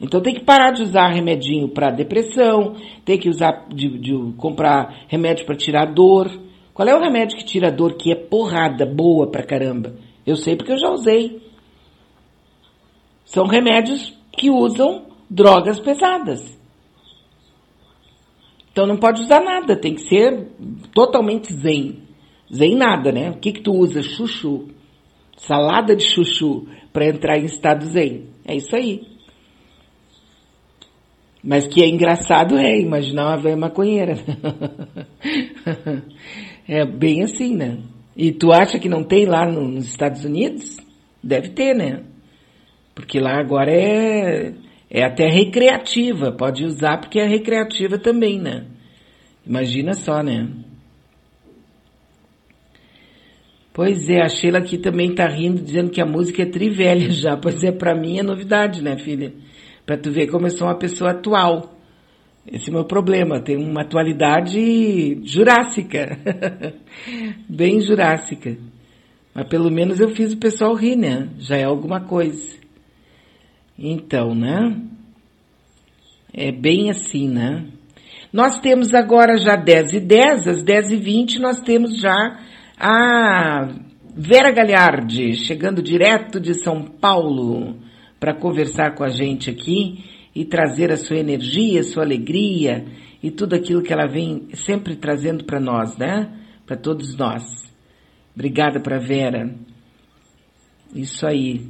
[0.00, 5.04] Então tem que parar de usar remedinho para depressão, tem que usar de, de comprar
[5.08, 6.30] remédio para tirar dor.
[6.72, 9.94] Qual é o remédio que tira dor que é porrada boa pra caramba?
[10.26, 11.43] Eu sei porque eu já usei.
[13.24, 16.58] São remédios que usam drogas pesadas.
[18.70, 20.48] Então não pode usar nada, tem que ser
[20.92, 22.02] totalmente zen.
[22.52, 23.30] Zen nada, né?
[23.30, 24.02] O que que tu usa?
[24.02, 24.68] Chuchu.
[25.36, 28.26] Salada de chuchu para entrar em estado zen.
[28.44, 29.02] É isso aí.
[31.42, 34.14] Mas que é engraçado é imaginar uma velha maconheira.
[36.66, 37.78] é bem assim, né?
[38.16, 40.76] E tu acha que não tem lá nos Estados Unidos?
[41.22, 42.04] Deve ter, né?
[42.94, 44.54] Porque lá agora é,
[44.88, 48.66] é até recreativa, pode usar porque é recreativa também, né?
[49.46, 50.48] Imagina só, né?
[53.74, 57.36] Pois é, a Sheila aqui também tá rindo, dizendo que a música é trivelha já.
[57.42, 59.32] Pois é, pra mim é novidade, né, filha?
[59.84, 61.74] Pra tu ver como eu sou uma pessoa atual.
[62.46, 66.16] Esse é o meu problema, tem uma atualidade jurássica.
[67.48, 68.56] Bem jurássica.
[69.34, 71.28] Mas pelo menos eu fiz o pessoal rir, né?
[71.38, 72.63] Já é alguma coisa.
[73.78, 74.80] Então, né?
[76.32, 77.66] É bem assim, né?
[78.32, 82.40] Nós temos agora já 10 e 10, às 10 e 20 nós temos já
[82.78, 83.68] a
[84.16, 87.76] Vera Galhardi, chegando direto de São Paulo
[88.18, 92.84] para conversar com a gente aqui e trazer a sua energia, a sua alegria
[93.22, 96.32] e tudo aquilo que ela vem sempre trazendo para nós, né?
[96.66, 97.42] Para todos nós.
[98.34, 99.54] Obrigada para Vera.
[100.94, 101.66] Isso aí.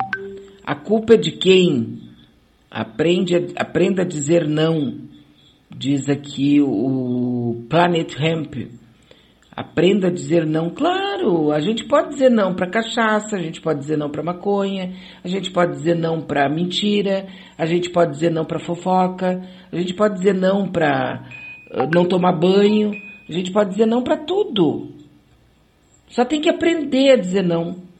[0.64, 1.98] A culpa é de quem?
[2.70, 4.98] Aprende aprenda a dizer não,
[5.70, 8.54] diz aqui o Planet Hemp.
[9.54, 10.70] Aprenda a dizer não.
[10.70, 14.94] Claro, a gente pode dizer não para cachaça, a gente pode dizer não para maconha,
[15.22, 17.26] a gente pode dizer não para mentira,
[17.58, 21.28] a gente pode dizer não para fofoca, a gente pode dizer não para
[21.72, 22.90] ah, não tomar banho,
[23.28, 24.88] a gente pode dizer não para tudo.
[26.08, 27.93] Só tem que aprender a dizer não.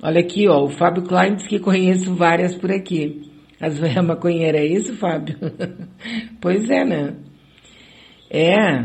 [0.00, 3.28] Olha aqui, ó, o Fábio Klein diz que conheço várias por aqui.
[3.60, 5.36] As velhas maconheiras, é isso, Fábio?
[6.40, 7.16] pois é, né?
[8.30, 8.84] É.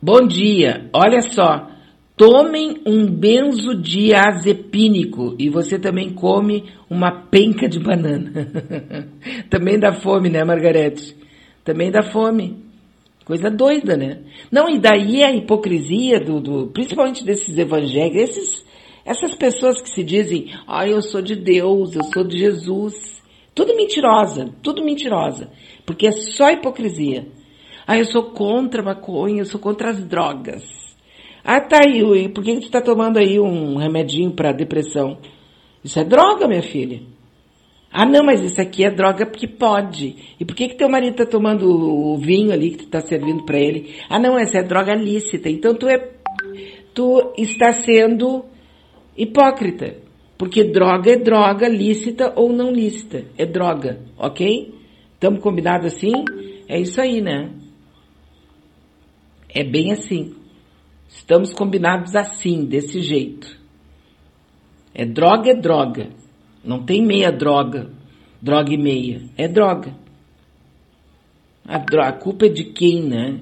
[0.00, 0.90] Bom dia.
[0.92, 1.70] Olha só.
[2.16, 8.30] Tomem um benzodiazepínico e você também come uma penca de banana.
[9.50, 11.16] também dá fome, né, Margarete?
[11.64, 12.62] Também dá fome.
[13.24, 14.20] Coisa doida, né?
[14.52, 18.64] Não, e daí a hipocrisia do, do principalmente desses evangélicos, esses,
[19.04, 23.22] essas pessoas que se dizem, ah, eu sou de Deus, eu sou de Jesus.
[23.54, 25.50] Tudo mentirosa, tudo mentirosa.
[25.84, 27.26] Porque é só hipocrisia.
[27.86, 30.64] Ah, eu sou contra a maconha, eu sou contra as drogas.
[31.44, 35.18] Ah, tá aí, por que tu tá tomando aí um remedinho para depressão?
[35.84, 37.02] Isso é droga, minha filha.
[37.92, 40.16] Ah, não, mas isso aqui é droga porque pode.
[40.40, 43.44] E por que que teu marido tá tomando o vinho ali que tu tá servindo
[43.44, 43.94] para ele?
[44.08, 45.50] Ah, não, essa é droga lícita.
[45.50, 45.98] Então tu é,
[46.94, 48.46] tu está sendo
[49.16, 49.96] hipócrita.
[50.36, 53.24] Porque droga é droga, lícita ou não lícita.
[53.38, 54.74] É droga, ok?
[55.14, 56.12] Estamos combinados assim?
[56.68, 57.50] É isso aí, né?
[59.48, 60.34] É bem assim.
[61.08, 63.58] Estamos combinados assim, desse jeito.
[64.92, 66.10] É droga, é droga.
[66.64, 67.90] Não tem meia droga,
[68.42, 69.22] droga e meia.
[69.36, 69.94] É droga.
[71.66, 73.40] A, droga, a culpa é de quem, né?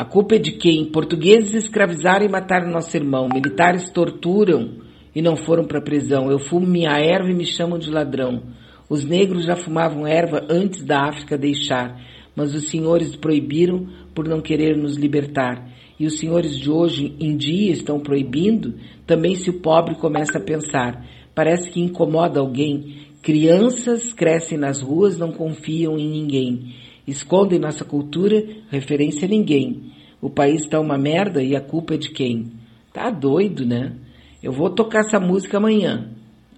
[0.00, 0.86] A culpa é de quem?
[0.86, 3.28] Portugueses escravizaram e mataram nosso irmão.
[3.28, 4.78] Militares torturam
[5.14, 6.30] e não foram para prisão.
[6.30, 8.44] Eu fumo minha erva e me chamam de ladrão.
[8.88, 12.00] Os negros já fumavam erva antes da África deixar,
[12.34, 15.68] mas os senhores proibiram por não querer nos libertar.
[15.98, 20.42] E os senhores de hoje em dia estão proibindo, também se o pobre começa a
[20.42, 21.06] pensar.
[21.34, 23.04] Parece que incomoda alguém.
[23.20, 26.72] Crianças crescem nas ruas, não confiam em ninguém.
[27.10, 29.92] Escondem nossa cultura, referência a ninguém.
[30.22, 32.52] O país está uma merda e a culpa é de quem?
[32.92, 33.96] Tá doido, né?
[34.40, 36.08] Eu vou tocar essa música amanhã.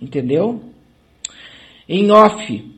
[0.00, 0.60] Entendeu?
[1.88, 2.70] Em off.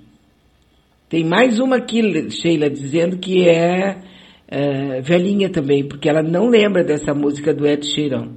[1.08, 3.98] Tem mais uma aqui, Sheila, dizendo que é,
[4.46, 8.34] é velhinha também, porque ela não lembra dessa música do Ed Sheeran.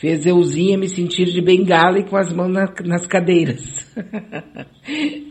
[0.00, 3.62] Fez euzinha me sentir de bengala e com as mãos na, nas cadeiras.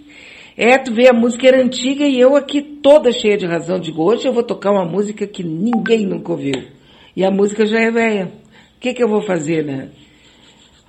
[0.60, 3.80] é, tu vê, a música era antiga e eu aqui toda cheia de razão.
[3.80, 6.54] Digo, hoje eu vou tocar uma música que ninguém nunca ouviu.
[7.16, 8.26] E a música já é velha.
[8.76, 9.90] O que, que eu vou fazer, né?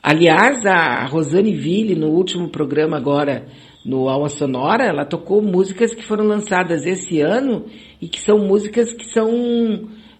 [0.02, 3.47] Aliás, a Rosane Ville, no último programa agora,
[3.86, 7.66] no Alma Sonora, ela tocou músicas que foram lançadas esse ano
[8.02, 9.30] e que são músicas que são,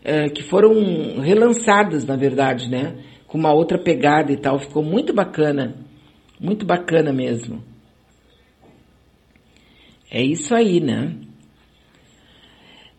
[0.05, 2.94] é, que foram relançadas, na verdade, né?
[3.27, 4.59] com uma outra pegada e tal.
[4.59, 5.74] Ficou muito bacana.
[6.39, 7.70] Muito bacana mesmo.
[10.11, 11.15] É isso aí, né?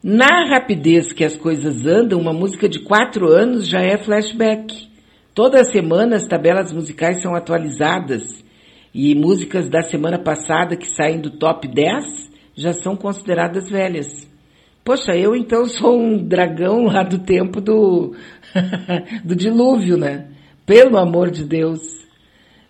[0.02, 4.90] Na rapidez que as coisas andam, uma música de quatro anos já é flashback.
[5.36, 8.24] Toda semana as tabelas musicais são atualizadas
[8.94, 14.28] e músicas da semana passada que saem do top 10 já são consideradas velhas.
[14.84, 18.16] Poxa, eu então sou um dragão lá do tempo do,
[19.24, 20.30] do dilúvio, né?
[20.66, 21.82] Pelo amor de Deus.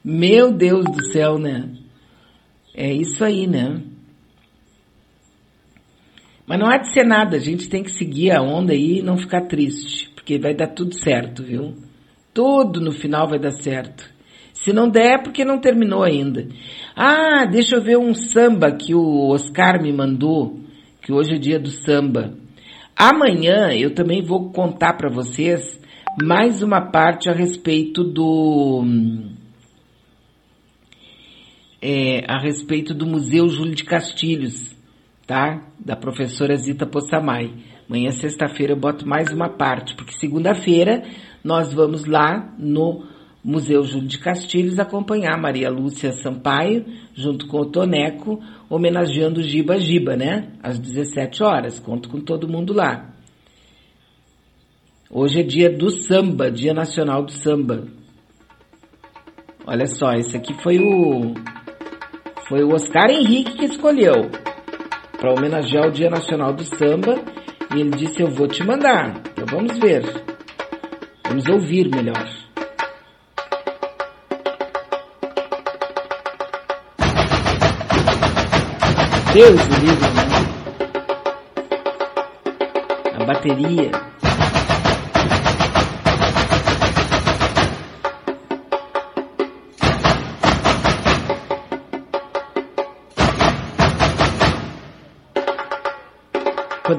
[0.03, 1.69] Meu Deus do céu, né?
[2.75, 3.81] É isso aí, né?
[6.51, 9.01] Mas não há de ser nada, a gente tem que seguir a onda aí e
[9.01, 11.75] não ficar triste, porque vai dar tudo certo, viu?
[12.33, 14.03] Tudo no final vai dar certo.
[14.51, 16.49] Se não der, é porque não terminou ainda.
[16.93, 20.59] Ah, deixa eu ver um samba que o Oscar me mandou
[21.01, 22.33] que hoje é dia do samba.
[22.97, 25.79] Amanhã eu também vou contar para vocês
[26.21, 28.83] mais uma parte a respeito do
[31.81, 34.70] é, a respeito do Museu Júlio de Castilhos,
[35.31, 35.61] tá?
[35.79, 37.53] Da professora Zita Possamay.
[37.87, 41.03] Amanhã, sexta-feira, eu boto mais uma parte, porque segunda-feira
[41.41, 43.05] nós vamos lá no
[43.41, 49.79] Museu Júlio de Castilhos acompanhar Maria Lúcia Sampaio, junto com o Toneco, homenageando o Giba
[49.79, 50.51] Giba, né?
[50.61, 51.79] Às 17 horas.
[51.79, 53.13] Conto com todo mundo lá.
[55.09, 57.87] Hoje é dia do samba, Dia Nacional do Samba.
[59.65, 61.33] Olha só, esse aqui foi o
[62.49, 64.29] foi o Oscar Henrique que escolheu
[65.21, 67.13] para homenagear o Dia Nacional do Samba
[67.75, 69.21] e ele disse eu vou te mandar.
[69.31, 70.01] Então vamos ver.
[71.27, 72.27] Vamos ouvir melhor.
[79.31, 80.23] Deus do livro, né?
[83.13, 84.10] A bateria.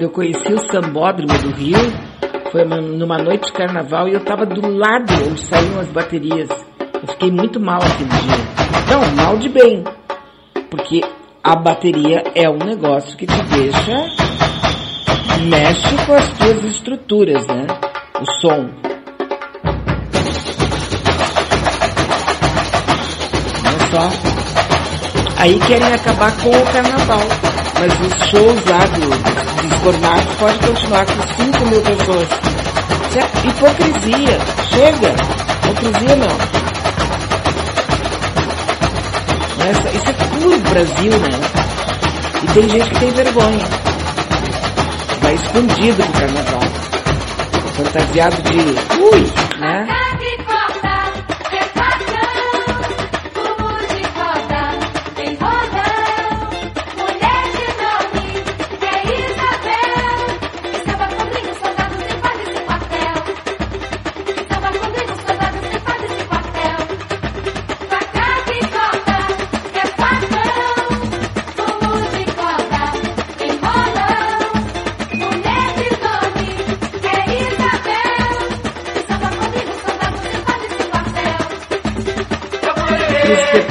[0.03, 1.79] Eu conheci o Sambódromo do Rio,
[2.51, 6.49] foi numa noite de carnaval e eu estava do lado onde saíam as baterias.
[6.95, 8.37] Eu fiquei muito mal aquele dia.
[8.91, 9.85] Não, mal de bem.
[10.69, 11.01] Porque
[11.43, 14.33] a bateria é um negócio que te deixa
[15.49, 17.67] mexe com as tuas estruturas, né?
[18.21, 18.71] O som.
[23.65, 24.42] Olha só.
[25.43, 27.19] Aí querem acabar com o carnaval.
[27.81, 29.11] Mas os shows lá do,
[29.81, 32.29] formatos podem continuar com 5 mil pessoas.
[33.17, 34.39] É hipocrisia.
[34.71, 35.13] Chega.
[35.65, 36.33] Hipocrisia não.
[39.69, 41.41] Essa, isso é puro Brasil, né?
[42.41, 43.67] E tem gente que tem vergonha.
[45.23, 46.63] Vai escondido pro carnaval.
[47.77, 48.59] Fantasiado de.
[48.61, 49.33] Ui!
[49.59, 49.92] Né?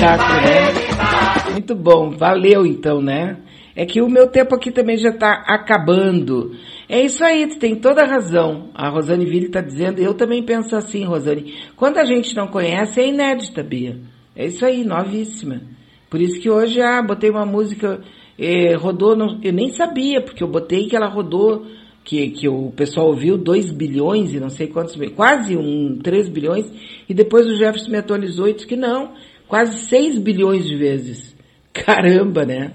[0.01, 1.51] Espetáculo, né?
[1.51, 3.37] Muito bom, valeu então, né?
[3.75, 6.55] É que o meu tempo aqui também já está acabando.
[6.89, 8.69] É isso aí, tu tem toda a razão.
[8.73, 11.53] A Rosane Ville está dizendo, eu também penso assim, Rosane.
[11.75, 13.99] Quando a gente não conhece, é inédita, Bia.
[14.35, 15.61] É isso aí, novíssima.
[16.09, 18.01] Por isso que hoje, ah, botei uma música,
[18.37, 21.65] eh, rodou, não, eu nem sabia, porque eu botei que ela rodou,
[22.03, 26.65] que, que o pessoal ouviu 2 bilhões e não sei quantos, quase um 3 bilhões,
[27.07, 29.13] e depois o Jefferson me atualizou e disse que não,
[29.51, 31.35] quase 6 bilhões de vezes.
[31.73, 32.71] Caramba, né?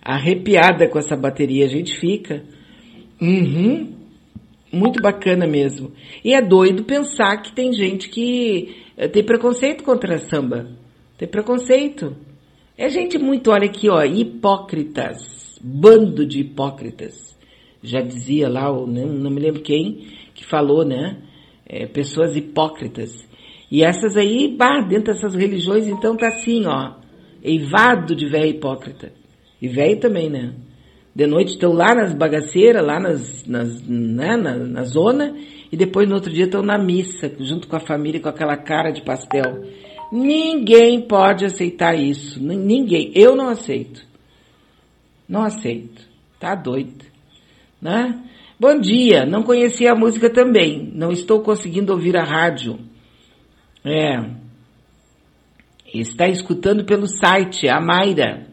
[0.00, 2.42] Arrepiada com essa bateria a gente fica.
[3.20, 3.94] Uhum.
[4.72, 5.92] Muito bacana mesmo.
[6.24, 10.70] E é doido pensar que tem gente que eh, tem preconceito contra samba.
[11.18, 12.16] Tem preconceito.
[12.74, 15.60] É gente muito, olha aqui, ó, hipócritas.
[15.62, 17.36] Bando de hipócritas.
[17.82, 21.18] Já dizia lá, não me lembro quem, que falou, né?
[21.66, 23.27] É, pessoas hipócritas.
[23.70, 26.94] E essas aí, bah, dentro dessas religiões, então tá assim, ó,
[27.42, 29.12] eivado de velho hipócrita.
[29.60, 30.54] E velho também, né?
[31.14, 35.34] De noite estão lá nas bagaceiras, lá nas, nas, né, na, na zona,
[35.70, 38.90] e depois no outro dia estão na missa, junto com a família, com aquela cara
[38.90, 39.64] de pastel.
[40.10, 42.42] Ninguém pode aceitar isso.
[42.42, 43.12] Ninguém.
[43.14, 44.06] Eu não aceito.
[45.28, 46.02] Não aceito.
[46.40, 47.04] Tá doido.
[47.80, 48.18] Né?
[48.58, 49.26] Bom dia.
[49.26, 50.90] Não conhecia a música também.
[50.94, 52.78] Não estou conseguindo ouvir a rádio.
[53.88, 54.22] É.
[55.94, 58.46] Está escutando pelo site, a Mayra.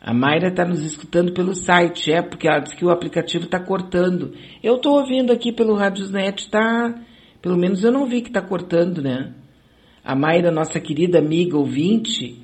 [0.00, 3.60] A Mayra está nos escutando pelo site, é, porque ela disse que o aplicativo está
[3.60, 4.32] cortando.
[4.62, 6.94] Eu estou ouvindo aqui pelo Radiosnet, tá?
[7.42, 9.34] Pelo menos eu não vi que está cortando, né?
[10.02, 12.40] A Mayra, nossa querida amiga ouvinte,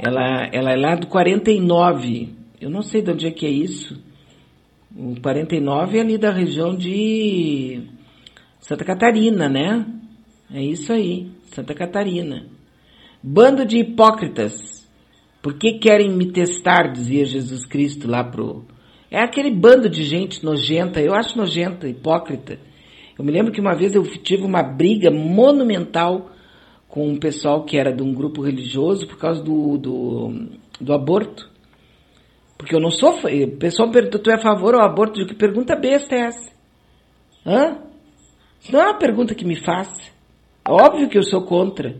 [0.00, 2.30] ela, ela é lá do 49.
[2.60, 4.02] Eu não sei de onde é que é isso.
[4.96, 7.82] O 49 é ali da região de
[8.60, 9.84] Santa Catarina, né?
[10.50, 11.35] É isso aí.
[11.56, 12.44] Santa Catarina.
[13.22, 14.86] Bando de hipócritas.
[15.40, 16.92] Por que querem me testar?
[16.92, 18.66] Dizia Jesus Cristo lá pro.
[19.10, 21.00] É aquele bando de gente nojenta.
[21.00, 22.58] Eu acho nojenta, hipócrita.
[23.18, 26.30] Eu me lembro que uma vez eu tive uma briga monumental
[26.88, 31.50] com um pessoal que era de um grupo religioso por causa do, do, do aborto.
[32.58, 33.14] Porque eu não sou.
[33.14, 35.18] O pessoal pergunta, tu é a favor ao aborto?
[35.18, 36.52] Eu que pergunta besta é essa?
[37.46, 37.78] Hã?
[38.60, 40.15] Isso não é uma pergunta que me faça.
[40.68, 41.96] Óbvio que eu sou contra.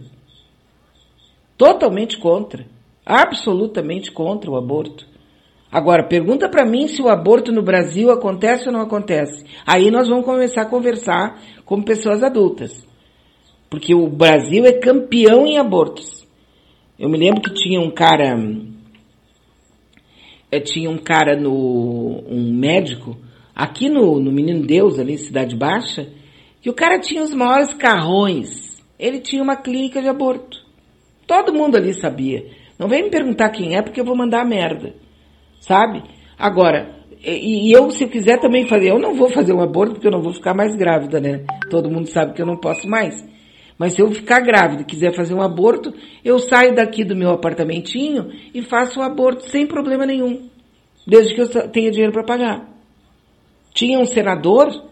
[1.56, 2.66] Totalmente contra.
[3.04, 5.06] Absolutamente contra o aborto.
[5.70, 9.44] Agora, pergunta para mim se o aborto no Brasil acontece ou não acontece.
[9.66, 12.86] Aí nós vamos começar a conversar como pessoas adultas.
[13.68, 16.26] Porque o Brasil é campeão em abortos.
[16.98, 18.38] Eu me lembro que tinha um cara,
[20.50, 23.18] eh, tinha um cara no, um médico,
[23.54, 26.08] aqui no, no Menino Deus, ali, Cidade Baixa,
[26.66, 28.82] que o cara tinha os maiores carrões.
[28.98, 30.58] Ele tinha uma clínica de aborto.
[31.24, 32.44] Todo mundo ali sabia.
[32.76, 34.92] Não vem me perguntar quem é, porque eu vou mandar merda.
[35.60, 36.02] Sabe?
[36.36, 39.92] Agora, e, e, eu, se eu quiser também fazer, eu não vou fazer um aborto
[39.92, 41.44] porque eu não vou ficar mais grávida, né?
[41.70, 43.14] Todo mundo sabe que eu não posso mais.
[43.78, 45.94] Mas se eu ficar grávida e quiser fazer um aborto,
[46.24, 50.50] eu saio daqui do meu apartamentinho e faço um aborto sem problema nenhum.
[51.06, 52.68] Desde que eu tenha dinheiro para pagar.
[53.72, 54.86] Tinha um senador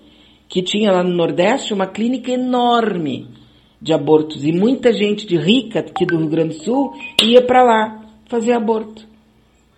[0.49, 3.29] que tinha lá no Nordeste uma clínica enorme
[3.81, 7.63] de abortos e muita gente de rica aqui do Rio Grande do Sul ia para
[7.63, 9.07] lá fazer aborto.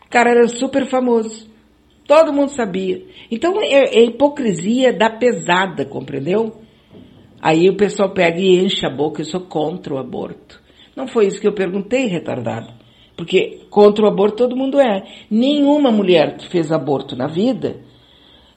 [0.05, 1.49] O cara era super famoso.
[2.07, 3.03] Todo mundo sabia.
[3.31, 6.53] Então é, é hipocrisia da pesada, compreendeu?
[7.43, 10.63] Aí o pessoal pega e enche a boca, eu sou contra o aborto.
[10.95, 12.73] Não foi isso que eu perguntei, retardado.
[13.17, 15.03] Porque contra o aborto todo mundo é.
[15.31, 17.81] Nenhuma mulher que fez aborto na vida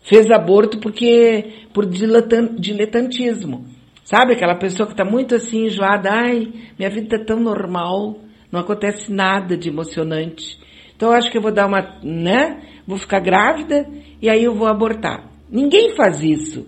[0.02, 3.66] fez aborto porque por diletantismo.
[4.04, 8.20] Sabe aquela pessoa que está muito assim enjoada, ai, minha vida está tão normal,
[8.52, 10.60] não acontece nada de emocionante.
[10.96, 12.62] Então eu acho que eu vou dar uma, né?
[12.88, 13.88] Vou ficar grávida
[14.22, 15.30] e aí eu vou abortar.
[15.50, 16.66] Ninguém faz isso.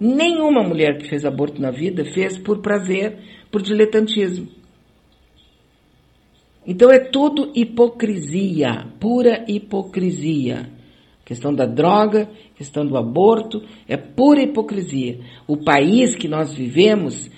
[0.00, 3.18] Nenhuma mulher que fez aborto na vida fez por prazer,
[3.50, 4.48] por diletantismo.
[6.64, 10.70] Então é tudo hipocrisia, pura hipocrisia.
[11.24, 12.28] questão da droga,
[12.58, 15.20] questão do aborto, é pura hipocrisia.
[15.46, 17.30] O país que nós vivemos,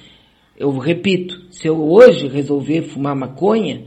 [0.57, 3.85] eu repito, se eu hoje resolver fumar maconha,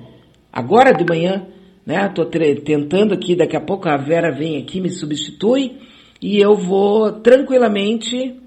[0.51, 1.45] agora de manhã,
[1.85, 5.79] né, tô tentando aqui, daqui a pouco a Vera vem aqui, me substitui,
[6.21, 8.39] e eu vou tranquilamente,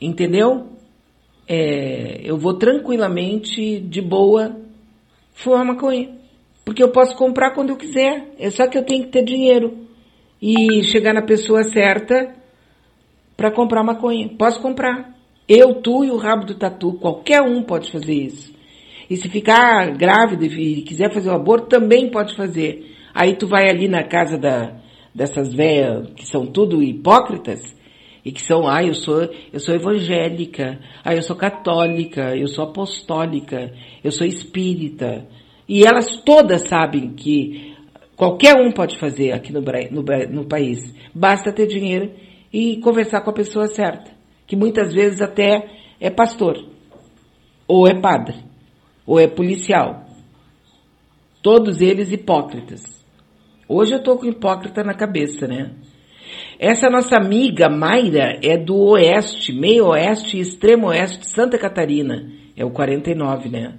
[0.00, 0.70] entendeu?
[1.52, 4.56] é, eu vou tranquilamente, de boa,
[5.34, 6.16] fumar maconha.
[6.64, 8.34] Porque eu posso comprar quando eu quiser.
[8.38, 9.76] É só que eu tenho que ter dinheiro.
[10.40, 12.34] E chegar na pessoa certa
[13.36, 14.28] para comprar maconha.
[14.38, 15.14] Posso comprar.
[15.48, 16.94] Eu, tu e o rabo do tatu.
[16.94, 18.52] Qualquer um pode fazer isso.
[19.08, 22.94] E se ficar grávida e quiser fazer o aborto, também pode fazer.
[23.12, 24.76] Aí tu vai ali na casa da,
[25.14, 27.60] dessas velhas que são tudo hipócritas
[28.24, 32.64] e que são, ah, eu sou, eu sou evangélica, ah, eu sou católica, eu sou
[32.64, 33.72] apostólica,
[34.04, 35.26] eu sou espírita.
[35.68, 37.69] E elas todas sabem que
[38.20, 40.94] qualquer um pode fazer aqui no, no, no país.
[41.14, 42.12] Basta ter dinheiro
[42.52, 44.10] e conversar com a pessoa certa,
[44.46, 46.62] que muitas vezes até é pastor,
[47.66, 48.36] ou é padre,
[49.06, 50.04] ou é policial.
[51.42, 52.82] Todos eles hipócritas.
[53.66, 55.70] Hoje eu tô com hipócrita na cabeça, né?
[56.58, 62.30] Essa nossa amiga Mayra é do oeste, meio oeste e extremo oeste Santa Catarina.
[62.54, 63.78] É o 49, né?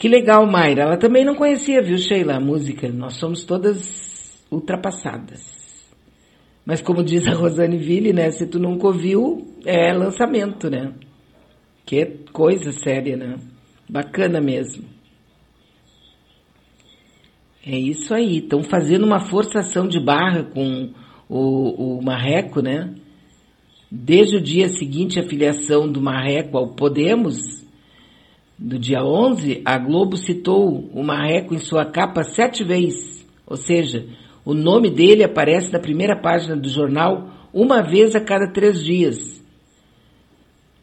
[0.00, 0.84] Que legal, Mayra.
[0.84, 2.88] Ela também não conhecia, viu, Sheila, a música.
[2.88, 5.42] Nós somos todas ultrapassadas.
[6.64, 8.30] Mas como diz a Rosane Ville, né?
[8.30, 10.94] Se tu nunca ouviu, é lançamento, né?
[11.84, 13.36] Que coisa séria, né?
[13.86, 14.84] Bacana mesmo.
[17.66, 18.38] É isso aí.
[18.38, 20.94] Estão fazendo uma forçação de barra com
[21.28, 22.94] o, o Marreco, né?
[23.90, 27.59] Desde o dia seguinte à filiação do Marreco ao Podemos,
[28.60, 34.06] do dia 11, a Globo citou o Marreco em sua capa sete vezes, ou seja,
[34.44, 39.42] o nome dele aparece na primeira página do jornal uma vez a cada três dias.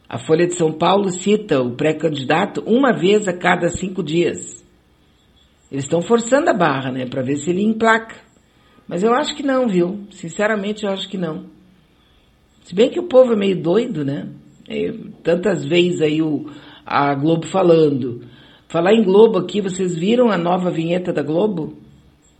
[0.08, 4.64] A Folha de São Paulo cita o pré-candidato uma vez a cada cinco dias.
[5.70, 8.16] Eles estão forçando a barra, né, para ver se ele emplaca.
[8.88, 10.00] Mas eu acho que não, viu?
[10.10, 11.44] Sinceramente, eu acho que não.
[12.64, 14.28] Se bem que o povo é meio doido, né?
[14.68, 14.92] É,
[15.22, 16.50] tantas vezes aí o,
[16.88, 18.22] a Globo falando.
[18.66, 21.74] Falar em Globo aqui, vocês viram a nova vinheta da Globo?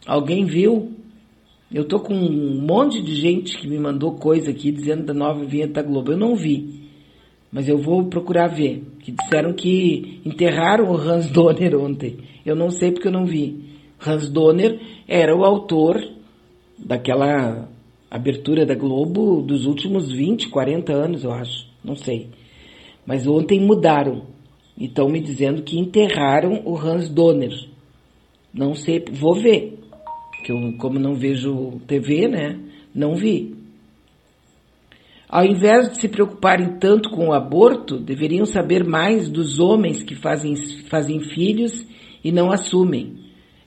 [0.07, 0.93] Alguém viu?
[1.71, 5.45] Eu tô com um monte de gente que me mandou coisa aqui dizendo da nova
[5.45, 6.13] vinheta da Globo.
[6.13, 6.89] Eu não vi.
[7.53, 8.85] Mas eu vou procurar ver.
[9.01, 12.17] Que disseram que enterraram o Hans Donner ontem.
[12.45, 13.65] Eu não sei porque eu não vi.
[14.05, 16.01] Hans Donner era o autor
[16.79, 17.69] daquela
[18.11, 21.69] abertura da Globo dos últimos 20, 40 anos, eu acho.
[21.85, 22.31] Não sei.
[23.05, 24.38] Mas ontem mudaram.
[24.79, 27.53] E estão me dizendo que enterraram o Hans Donner.
[28.55, 29.79] Não sei, vou ver.
[30.45, 32.59] Que eu, como não vejo TV, né?
[32.95, 33.57] Não vi.
[35.29, 40.15] Ao invés de se preocuparem tanto com o aborto, deveriam saber mais dos homens que
[40.15, 40.55] fazem,
[40.89, 41.85] fazem filhos
[42.25, 43.19] e não assumem.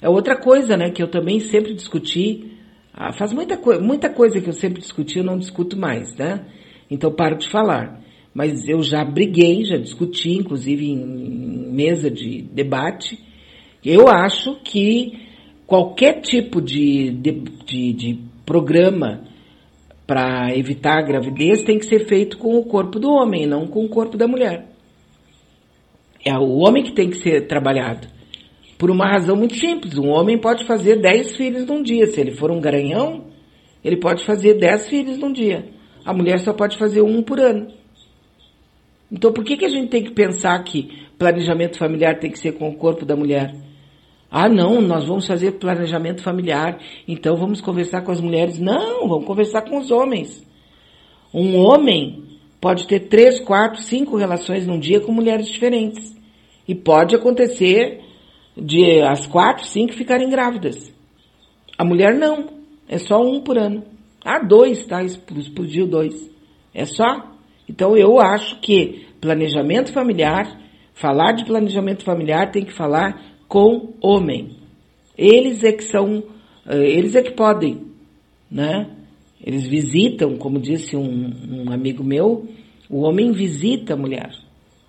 [0.01, 2.51] É outra coisa, né, que eu também sempre discuti
[2.93, 6.45] ah, faz muita, co muita coisa que eu sempre discuti, eu não discuto mais, né?
[6.89, 8.00] Então paro de falar.
[8.33, 10.97] Mas eu já briguei, já discuti, inclusive em
[11.71, 13.19] mesa de debate.
[13.83, 15.19] Eu acho que
[15.67, 17.31] qualquer tipo de, de,
[17.65, 19.23] de, de programa
[20.07, 23.85] para evitar a gravidez tem que ser feito com o corpo do homem, não com
[23.85, 24.67] o corpo da mulher.
[26.23, 28.07] É o homem que tem que ser trabalhado.
[28.77, 29.97] Por uma razão muito simples.
[29.97, 32.07] Um homem pode fazer 10 filhos num dia.
[32.07, 33.25] Se ele for um garanhão,
[33.83, 35.69] ele pode fazer 10 filhos num dia.
[36.03, 37.67] A mulher só pode fazer um por ano.
[39.11, 42.53] Então por que, que a gente tem que pensar que planejamento familiar tem que ser
[42.53, 43.53] com o corpo da mulher?
[44.29, 48.57] Ah, não, nós vamos fazer planejamento familiar, então vamos conversar com as mulheres.
[48.57, 50.47] Não, vamos conversar com os homens.
[51.33, 52.23] Um homem
[52.61, 56.15] pode ter três, quatro, cinco relações num dia com mulheres diferentes.
[56.65, 57.99] E pode acontecer
[58.55, 60.93] de as quatro, cinco ficarem grávidas.
[61.77, 62.47] A mulher não,
[62.87, 63.83] é só um por ano.
[64.23, 65.03] Ah, dois, tá?
[65.03, 66.29] Explodiu dois.
[66.73, 67.30] É só.
[67.71, 70.59] Então eu acho que planejamento familiar,
[70.93, 74.57] falar de planejamento familiar tem que falar com homem.
[75.17, 76.21] Eles é que são,
[76.67, 77.89] eh, eles é que podem.
[78.49, 78.89] né?
[79.41, 82.45] Eles visitam, como disse um, um amigo meu,
[82.89, 84.29] o homem visita a mulher.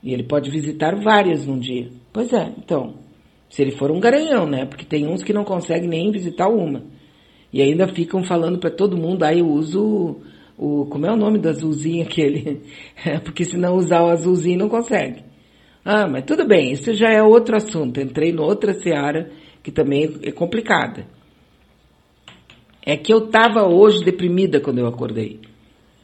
[0.02, 1.88] E ele pode visitar várias num dia.
[2.12, 2.94] Pois é, então.
[3.48, 4.64] Se ele for um garanhão, né?
[4.64, 6.82] Porque tem uns que não conseguem nem visitar uma.
[7.52, 10.16] E ainda ficam falando para todo mundo, aí ah, eu uso
[10.56, 12.62] o, como é o nome do azulzinho aquele?
[13.04, 15.22] É, porque se não usar o azulzinho não consegue.
[15.84, 18.00] Ah, mas tudo bem, isso já é outro assunto.
[18.00, 19.30] Entrei em outra seara
[19.62, 21.06] que também é complicada.
[22.84, 25.40] É que eu estava hoje deprimida quando eu acordei.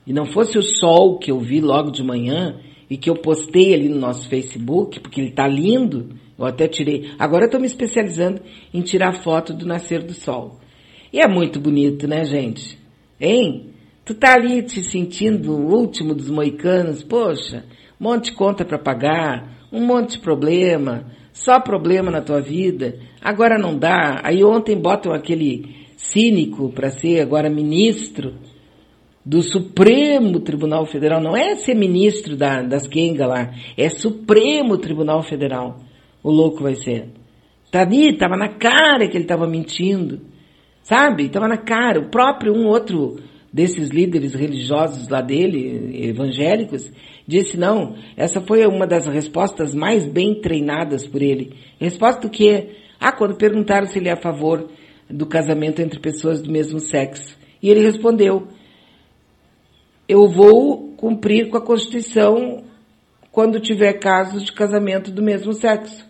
[0.07, 2.59] E não fosse o sol que eu vi logo de manhã
[2.89, 6.09] e que eu postei ali no nosso Facebook, porque ele está lindo,
[6.39, 7.11] eu até tirei.
[7.19, 8.41] Agora eu estou me especializando
[8.73, 10.59] em tirar foto do nascer do sol.
[11.13, 12.79] E é muito bonito, né, gente?
[13.21, 13.75] Hein?
[14.09, 17.63] Tu tá ali te sentindo o último dos moicanos, poxa,
[18.01, 22.99] um monte de conta para pagar, um monte de problema, só problema na tua vida,
[23.21, 24.23] agora não dá.
[24.25, 28.37] Aí ontem botam aquele cínico para ser agora ministro
[29.23, 31.21] do Supremo Tribunal Federal.
[31.21, 35.81] Não é ser ministro da, das Kenga lá, é Supremo Tribunal Federal.
[36.23, 37.11] O louco vai ser.
[37.71, 40.23] Tá ali, tava na cara que ele tava mentindo.
[40.83, 41.29] Sabe?
[41.29, 42.01] Tava na cara.
[42.01, 43.19] O próprio um outro
[43.53, 46.91] desses líderes religiosos lá dele, evangélicos,
[47.27, 51.55] disse não, essa foi uma das respostas mais bem treinadas por ele.
[51.81, 52.77] Resposta do quê?
[53.01, 54.69] Ah, quando perguntaram se ele é a favor
[55.09, 57.37] do casamento entre pessoas do mesmo sexo.
[57.63, 58.49] E ele respondeu:
[60.09, 62.65] Eu vou cumprir com a Constituição
[63.31, 66.07] quando tiver casos de casamento do mesmo sexo.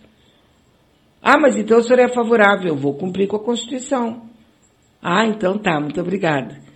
[1.22, 4.22] Ah, mas então o senhor é favorável, eu vou cumprir com a Constituição.
[5.02, 6.67] Ah, então tá, muito obrigada.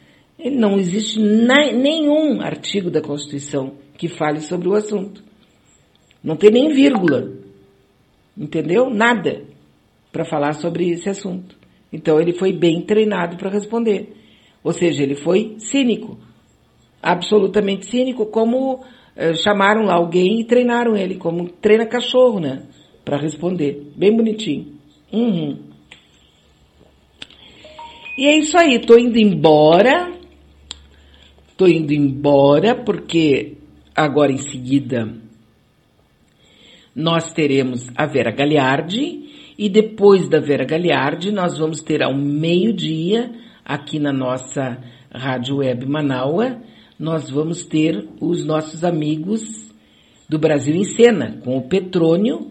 [0.50, 5.22] Não existe nenhum artigo da Constituição que fale sobre o assunto.
[6.22, 7.32] Não tem nem vírgula.
[8.36, 8.90] Entendeu?
[8.90, 9.44] Nada
[10.10, 11.56] para falar sobre esse assunto.
[11.92, 14.14] Então ele foi bem treinado para responder.
[14.64, 16.18] Ou seja, ele foi cínico.
[17.02, 18.84] Absolutamente cínico, como
[19.16, 22.62] eh, chamaram lá alguém e treinaram ele, como treina cachorro, né?
[23.04, 23.92] Para responder.
[23.96, 24.72] Bem bonitinho.
[25.12, 25.58] Uhum.
[28.16, 30.12] E é isso aí, tô indo embora.
[31.56, 33.58] Tô indo embora porque
[33.94, 35.12] agora em seguida
[36.94, 39.22] nós teremos a Vera Gagliardi
[39.58, 43.30] e depois da Vera Gagliardi, nós vamos ter ao meio-dia,
[43.64, 44.78] aqui na nossa
[45.10, 46.58] Rádio Web Manaua,
[46.98, 49.70] nós vamos ter os nossos amigos
[50.28, 52.50] do Brasil em Cena, com o Petrônio,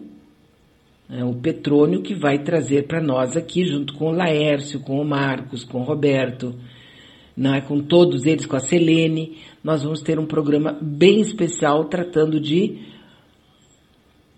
[1.08, 5.04] né, o Petrônio que vai trazer para nós aqui, junto com o Laércio, com o
[5.04, 6.54] Marcos, com o Roberto,
[7.36, 12.40] né, com todos eles, com a Selene, nós vamos ter um programa bem especial tratando
[12.40, 12.78] de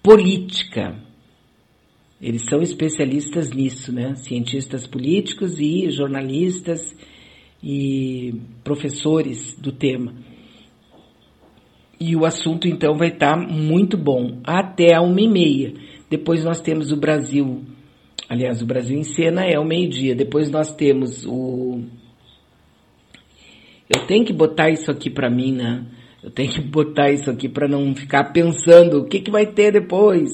[0.02, 0.94] política.
[2.20, 4.14] Eles são especialistas nisso, né?
[4.16, 6.96] Cientistas políticos e jornalistas
[7.62, 10.14] e professores do tema.
[11.98, 15.72] E o assunto então vai estar tá muito bom, até a uma e meia.
[16.10, 17.62] Depois nós temos o Brasil,
[18.28, 20.14] aliás, o Brasil em cena é o meio-dia.
[20.14, 21.82] Depois nós temos o.
[23.88, 25.84] Eu tenho que botar isso aqui para mim, né?
[26.22, 29.72] Eu tenho que botar isso aqui para não ficar pensando o que, que vai ter
[29.72, 30.30] depois.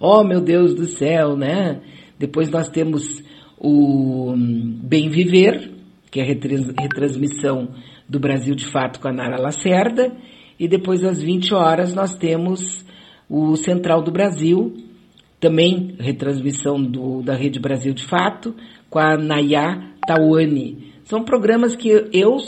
[0.00, 1.80] Oh, meu Deus do céu, né?
[2.18, 3.22] Depois nós temos
[3.56, 5.70] o Bem Viver,
[6.10, 7.68] que é a retransmissão
[8.08, 10.12] do Brasil de Fato com a Nara Lacerda.
[10.58, 12.84] E depois às 20 horas nós temos
[13.28, 14.74] o Central do Brasil,
[15.38, 18.56] também retransmissão do, da Rede Brasil de Fato,
[18.90, 20.94] com a Nayá Tawane.
[21.04, 22.38] São programas que eu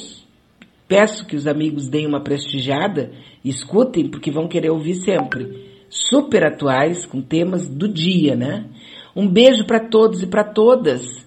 [0.91, 3.13] peço que os amigos deem uma prestigiada,
[3.45, 8.65] escutem, porque vão querer ouvir sempre super atuais, com temas do dia, né?
[9.15, 11.25] Um beijo para todos e para todas.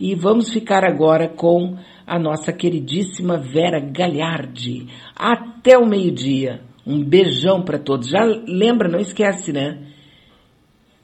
[0.00, 4.88] E vamos ficar agora com a nossa queridíssima Vera Galhardi.
[5.14, 6.62] Até o meio-dia.
[6.84, 8.08] Um beijão para todos.
[8.08, 9.78] Já lembra, não esquece, né?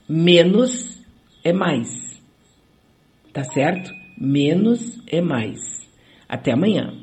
[0.09, 1.01] Menos
[1.45, 1.89] é mais.
[3.32, 3.93] Tá certo?
[4.19, 5.59] Menos é mais.
[6.28, 6.99] Até amanhã.